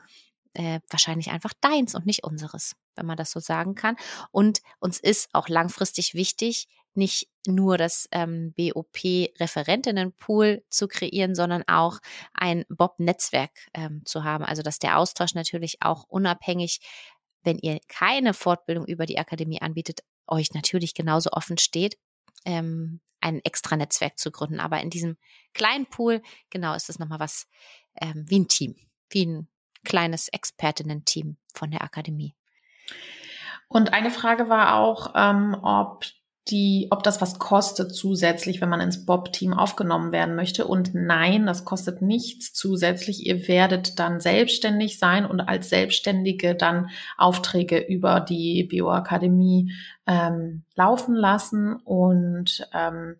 äh, 0.55 0.81
wahrscheinlich 0.89 1.31
einfach 1.31 1.53
deins 1.61 1.95
und 1.95 2.07
nicht 2.07 2.25
unseres, 2.25 2.75
wenn 3.01 3.07
man 3.07 3.17
das 3.17 3.33
so 3.33 3.41
sagen 3.41 3.75
kann. 3.75 3.97
Und 4.31 4.61
uns 4.79 5.01
ist 5.01 5.31
auch 5.33 5.49
langfristig 5.49 6.15
wichtig, 6.15 6.69
nicht 6.95 7.29
nur 7.47 7.79
das 7.79 8.09
ähm, 8.13 8.53
BOP-Referentinnenpool 8.57 10.63
zu 10.69 10.89
kreieren, 10.89 11.35
sondern 11.35 11.65
auch 11.67 12.01
ein 12.33 12.65
Bob-Netzwerk 12.69 13.51
ähm, 13.75 14.03
zu 14.05 14.23
haben. 14.25 14.45
Also 14.45 14.63
dass 14.63 14.79
der 14.79 14.99
Austausch 14.99 15.35
natürlich 15.35 15.79
auch 15.81 16.05
unabhängig, 16.05 16.81
wenn 17.43 17.59
ihr 17.59 17.81
keine 17.89 18.35
Fortbildung 18.35 18.85
über 18.87 19.07
die 19.07 19.19
Akademie 19.19 19.63
anbietet, 19.63 20.01
euch 20.27 20.53
natürlich 20.53 20.93
genauso 20.95 21.31
offen 21.33 21.59
steht, 21.59 21.97
ähm, 22.45 23.01
ein 23.21 23.41
extra 23.45 23.77
Netzwerk 23.77 24.19
zu 24.19 24.31
gründen. 24.31 24.61
Aber 24.61 24.81
in 24.81 24.91
diesem 24.91 25.17
kleinen 25.55 25.87
Pool, 25.87 26.23
genau, 26.51 26.75
ist 26.75 26.91
es 26.91 26.99
nochmal 26.99 27.21
was 27.21 27.47
ähm, 28.01 28.25
wie 28.29 28.41
ein 28.41 28.49
Team, 28.49 28.77
wie 29.11 29.27
ein 29.27 29.49
kleines 29.85 30.29
Expertinnen-Team 30.29 31.37
von 31.55 31.71
der 31.71 31.83
Akademie. 31.83 32.35
Und 33.69 33.93
eine 33.93 34.11
Frage 34.11 34.49
war 34.49 34.75
auch, 34.75 35.13
ähm, 35.15 35.57
ob 35.63 36.05
die, 36.49 36.89
ob 36.91 37.03
das 37.03 37.21
was 37.21 37.39
kostet 37.39 37.95
zusätzlich, 37.95 38.61
wenn 38.61 38.69
man 38.69 38.81
ins 38.81 39.05
Bob-Team 39.05 39.53
aufgenommen 39.55 40.11
werden 40.11 40.35
möchte. 40.35 40.67
Und 40.67 40.95
nein, 40.95 41.47
das 41.47 41.65
kostet 41.65 42.03
nichts 42.03 42.53
zusätzlich. 42.53 43.27
Ihr 43.27 43.47
werdet 43.47 43.99
dann 43.99 44.21
selbstständig 44.21 44.99
sein 44.99 45.25
und 45.27 45.41
als 45.41 45.69
Selbstständige 45.69 46.55
dann 46.55 46.91
Aufträge 47.17 47.79
über 47.79 48.21
die 48.21 48.65
Bioakademie 48.65 49.73
ähm, 50.07 50.65
laufen 50.75 51.15
lassen 51.15 51.77
und 51.77 52.67
ähm, 52.75 53.17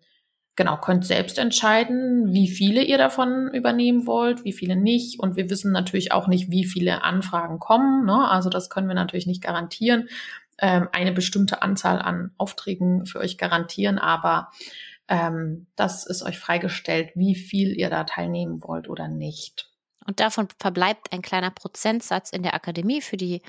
genau, 0.55 0.77
könnt 0.77 1.05
selbst 1.05 1.37
entscheiden, 1.37 2.33
wie 2.33 2.47
viele 2.47 2.83
ihr 2.83 2.97
davon 2.97 3.49
übernehmen 3.53 4.05
wollt, 4.05 4.43
wie 4.43 4.53
viele 4.53 4.75
nicht. 4.75 5.19
Und 5.19 5.35
wir 5.35 5.49
wissen 5.49 5.71
natürlich 5.71 6.11
auch 6.11 6.27
nicht, 6.27 6.51
wie 6.51 6.65
viele 6.65 7.03
Anfragen 7.03 7.59
kommen. 7.59 8.05
Ne? 8.05 8.29
Also 8.29 8.49
das 8.49 8.69
können 8.69 8.87
wir 8.87 8.95
natürlich 8.95 9.27
nicht 9.27 9.41
garantieren. 9.41 10.09
Ähm, 10.57 10.89
eine 10.91 11.11
bestimmte 11.11 11.61
Anzahl 11.61 11.99
an 11.99 12.31
Aufträgen 12.37 13.05
für 13.05 13.19
euch 13.19 13.37
garantieren, 13.37 13.97
aber 13.97 14.51
ähm, 15.07 15.67
das 15.75 16.05
ist 16.05 16.23
euch 16.23 16.37
freigestellt, 16.37 17.11
wie 17.15 17.35
viel 17.35 17.77
ihr 17.77 17.89
da 17.89 18.03
teilnehmen 18.03 18.61
wollt 18.63 18.87
oder 18.87 19.07
nicht. 19.07 19.69
Und 20.05 20.19
davon 20.19 20.47
verbleibt 20.59 21.11
ein 21.11 21.21
kleiner 21.21 21.51
Prozentsatz 21.51 22.31
in 22.31 22.43
der 22.43 22.53
Akademie 22.53 23.01
für 23.01 23.17
die 23.17 23.41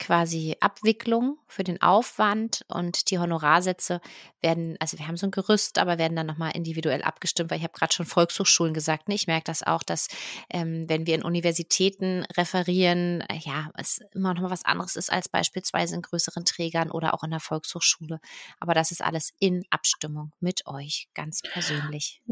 quasi 0.00 0.56
Abwicklung 0.60 1.38
für 1.46 1.62
den 1.62 1.80
Aufwand 1.80 2.64
und 2.68 3.10
die 3.10 3.18
Honorarsätze 3.18 4.00
werden, 4.40 4.76
also 4.80 4.98
wir 4.98 5.06
haben 5.06 5.18
so 5.18 5.26
ein 5.26 5.30
Gerüst, 5.30 5.78
aber 5.78 5.98
werden 5.98 6.16
dann 6.16 6.26
nochmal 6.26 6.56
individuell 6.56 7.02
abgestimmt, 7.02 7.50
weil 7.50 7.58
ich 7.58 7.64
habe 7.64 7.78
gerade 7.78 7.92
schon 7.92 8.06
Volkshochschulen 8.06 8.74
gesagt. 8.74 9.08
Ne? 9.08 9.14
Ich 9.14 9.26
merke 9.26 9.44
das 9.44 9.62
auch, 9.62 9.82
dass 9.82 10.08
ähm, 10.48 10.88
wenn 10.88 11.06
wir 11.06 11.14
in 11.14 11.22
Universitäten 11.22 12.24
referieren, 12.36 13.20
äh, 13.28 13.38
ja, 13.40 13.70
es 13.76 14.00
immer 14.12 14.34
noch 14.34 14.42
mal 14.42 14.50
was 14.50 14.64
anderes 14.64 14.96
ist 14.96 15.12
als 15.12 15.28
beispielsweise 15.28 15.94
in 15.94 16.02
größeren 16.02 16.44
Trägern 16.44 16.90
oder 16.90 17.14
auch 17.14 17.22
in 17.22 17.30
der 17.30 17.40
Volkshochschule. 17.40 18.20
Aber 18.58 18.74
das 18.74 18.90
ist 18.90 19.02
alles 19.02 19.34
in 19.38 19.64
Abstimmung 19.70 20.32
mit 20.40 20.66
euch, 20.66 21.08
ganz 21.14 21.42
persönlich. 21.42 22.22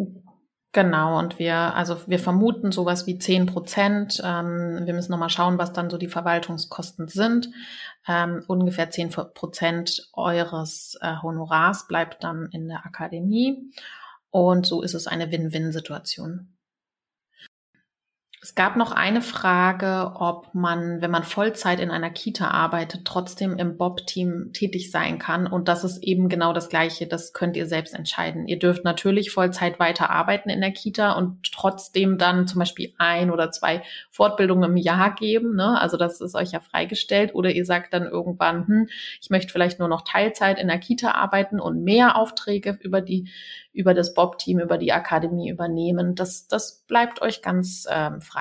Genau, 0.73 1.19
und 1.19 1.39
wir, 1.39 1.57
also 1.57 1.97
wir 2.07 2.19
vermuten 2.19 2.73
sowas 2.73 3.07
wie 3.07 3.19
zehn 3.19 3.47
Prozent. 3.47 4.21
Ähm, 4.23 4.83
wir 4.85 4.93
müssen 4.93 5.11
nochmal 5.13 5.31
schauen, 5.31 5.57
was 5.57 5.73
dann 5.73 5.89
so 5.89 5.97
die 5.97 6.09
Verwaltungskosten 6.09 7.09
sind. 7.09 7.49
Ähm, 8.07 8.45
ungefähr 8.47 8.91
zehn 8.91 9.09
Prozent 9.09 10.11
eures 10.13 10.99
äh, 11.01 11.15
Honorars 11.23 11.87
bleibt 11.89 12.23
dann 12.23 12.51
in 12.53 12.69
der 12.69 12.85
Akademie. 12.85 13.73
Und 14.31 14.67
so 14.67 14.83
ist 14.83 14.95
es 14.95 15.07
eine 15.07 15.33
Win-Win-Situation. 15.33 16.58
Es 18.49 18.55
gab 18.55 18.77
noch 18.77 18.93
eine 18.93 19.21
Frage, 19.21 20.13
ob 20.15 20.55
man, 20.55 21.03
wenn 21.03 21.11
man 21.11 21.23
Vollzeit 21.23 21.81
in 21.81 21.91
einer 21.91 22.09
Kita 22.09 22.49
arbeitet, 22.49 23.03
trotzdem 23.05 23.59
im 23.59 23.77
Bob-Team 23.77 24.55
tätig 24.55 24.91
sein 24.91 25.19
kann. 25.19 25.47
Und 25.47 25.69
das 25.69 25.85
ist 25.85 26.03
eben 26.03 26.31
genau 26.31 26.55
das 26.55 26.71
Gleiche. 26.71 27.07
Das 27.07 27.35
könnt 27.35 27.59
ihr 27.59 27.67
selbst 27.67 27.93
entscheiden. 27.93 28.49
Ihr 28.49 28.59
dürft 28.59 28.85
natürlich 28.85 29.33
Vollzeit 29.33 29.79
weiter 29.79 30.09
arbeiten 30.09 30.49
in 30.49 30.63
der 30.63 30.73
Kita 30.73 31.13
und 31.13 31.53
trotzdem 31.53 32.17
dann 32.17 32.47
zum 32.47 32.61
Beispiel 32.61 32.95
ein 32.97 33.31
oder 33.31 33.51
zwei 33.51 33.83
Fortbildungen 34.11 34.71
im 34.71 34.77
Jahr 34.79 35.15
geben. 35.15 35.55
Ne? 35.55 35.79
Also 35.79 35.99
das 35.99 36.23
ist 36.23 36.35
euch 36.35 36.53
ja 36.53 36.61
freigestellt. 36.61 37.35
Oder 37.35 37.51
ihr 37.51 37.67
sagt 37.67 37.93
dann 37.93 38.05
irgendwann, 38.05 38.67
hm, 38.67 38.89
ich 39.21 39.29
möchte 39.29 39.53
vielleicht 39.53 39.79
nur 39.79 39.89
noch 39.89 40.05
Teilzeit 40.05 40.59
in 40.59 40.69
der 40.69 40.79
Kita 40.79 41.11
arbeiten 41.11 41.61
und 41.61 41.85
mehr 41.85 42.17
Aufträge 42.17 42.79
über 42.81 43.03
die 43.03 43.29
über 43.79 43.95
das 43.95 44.13
Bob-Team, 44.13 44.59
über 44.59 44.77
die 44.77 44.93
Akademie 44.93 45.51
übernehmen. 45.51 46.17
Das, 46.17 46.49
das 46.49 46.85
bleibt 46.89 47.23
euch 47.23 47.43
ganz 47.43 47.87
ähm, 47.89 48.21
frei. 48.21 48.38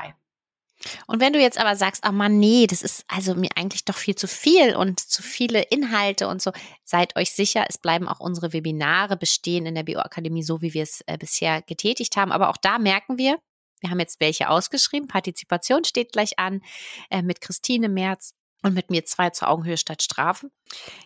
Und 1.08 1.20
wenn 1.20 1.34
du 1.34 1.40
jetzt 1.40 1.60
aber 1.60 1.76
sagst, 1.76 2.04
oh 2.08 2.12
Mann, 2.12 2.38
nee, 2.38 2.68
das 2.68 2.82
ist 2.82 3.04
also 3.08 3.34
mir 3.34 3.50
eigentlich 3.56 3.86
doch 3.86 3.98
viel 3.98 4.16
zu 4.16 4.28
viel 4.28 4.76
und 4.76 5.00
zu 5.00 5.24
viele 5.24 5.64
Inhalte 5.64 6.28
und 6.28 6.42
so, 6.42 6.52
seid 6.84 7.16
euch 7.16 7.32
sicher, 7.32 7.66
es 7.68 7.78
bleiben 7.78 8.08
auch 8.08 8.20
unsere 8.20 8.54
Webinare 8.54 9.18
bestehen 9.18 9.66
in 9.66 9.76
der 9.76 9.84
Bioakademie, 9.84 10.44
so 10.44 10.62
wie 10.62 10.74
wir 10.74 10.84
es 10.84 11.02
äh, 11.08 11.18
bisher 11.18 11.62
getätigt 11.64 12.16
haben. 12.16 12.32
Aber 12.32 12.50
auch 12.50 12.58
da 12.58 12.78
merken 12.78 13.18
wir, 13.18 13.40
wir 13.82 13.90
haben 13.90 14.00
jetzt 14.00 14.20
welche 14.20 14.50
ausgeschrieben. 14.50 15.08
Partizipation 15.08 15.84
steht 15.84 16.12
gleich 16.12 16.40
an 16.40 16.62
äh, 17.10 17.22
mit 17.22 17.42
Christine 17.42 17.90
Merz 17.90 18.34
und 18.64 18.74
mit 18.74 18.90
mir 18.90 19.06
zwei 19.06 19.30
zur 19.30 19.50
Augenhöhe 19.50 19.78
statt 19.78 20.02
Strafen. 20.02 20.52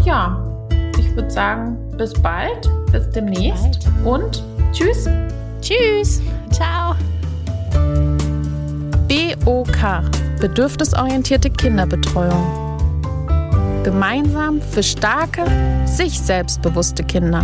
ja, 0.05 0.69
ich 0.99 1.15
würde 1.15 1.31
sagen, 1.31 1.97
bis 1.97 2.15
bald, 2.15 2.69
bis 2.93 3.11
demnächst 3.11 3.85
bald. 4.03 4.23
und 4.23 4.45
tschüss. 4.73 5.09
Tschüss. 5.61 6.21
Ciao. 6.51 6.95
BOK, 9.45 10.03
bedürfnisorientierte 10.41 11.51
Kinderbetreuung. 11.51 12.79
Gemeinsam 13.85 14.61
für 14.61 14.83
starke, 14.83 15.45
sich 15.87 16.21
selbstbewusste 16.21 17.03
Kinder. 17.03 17.43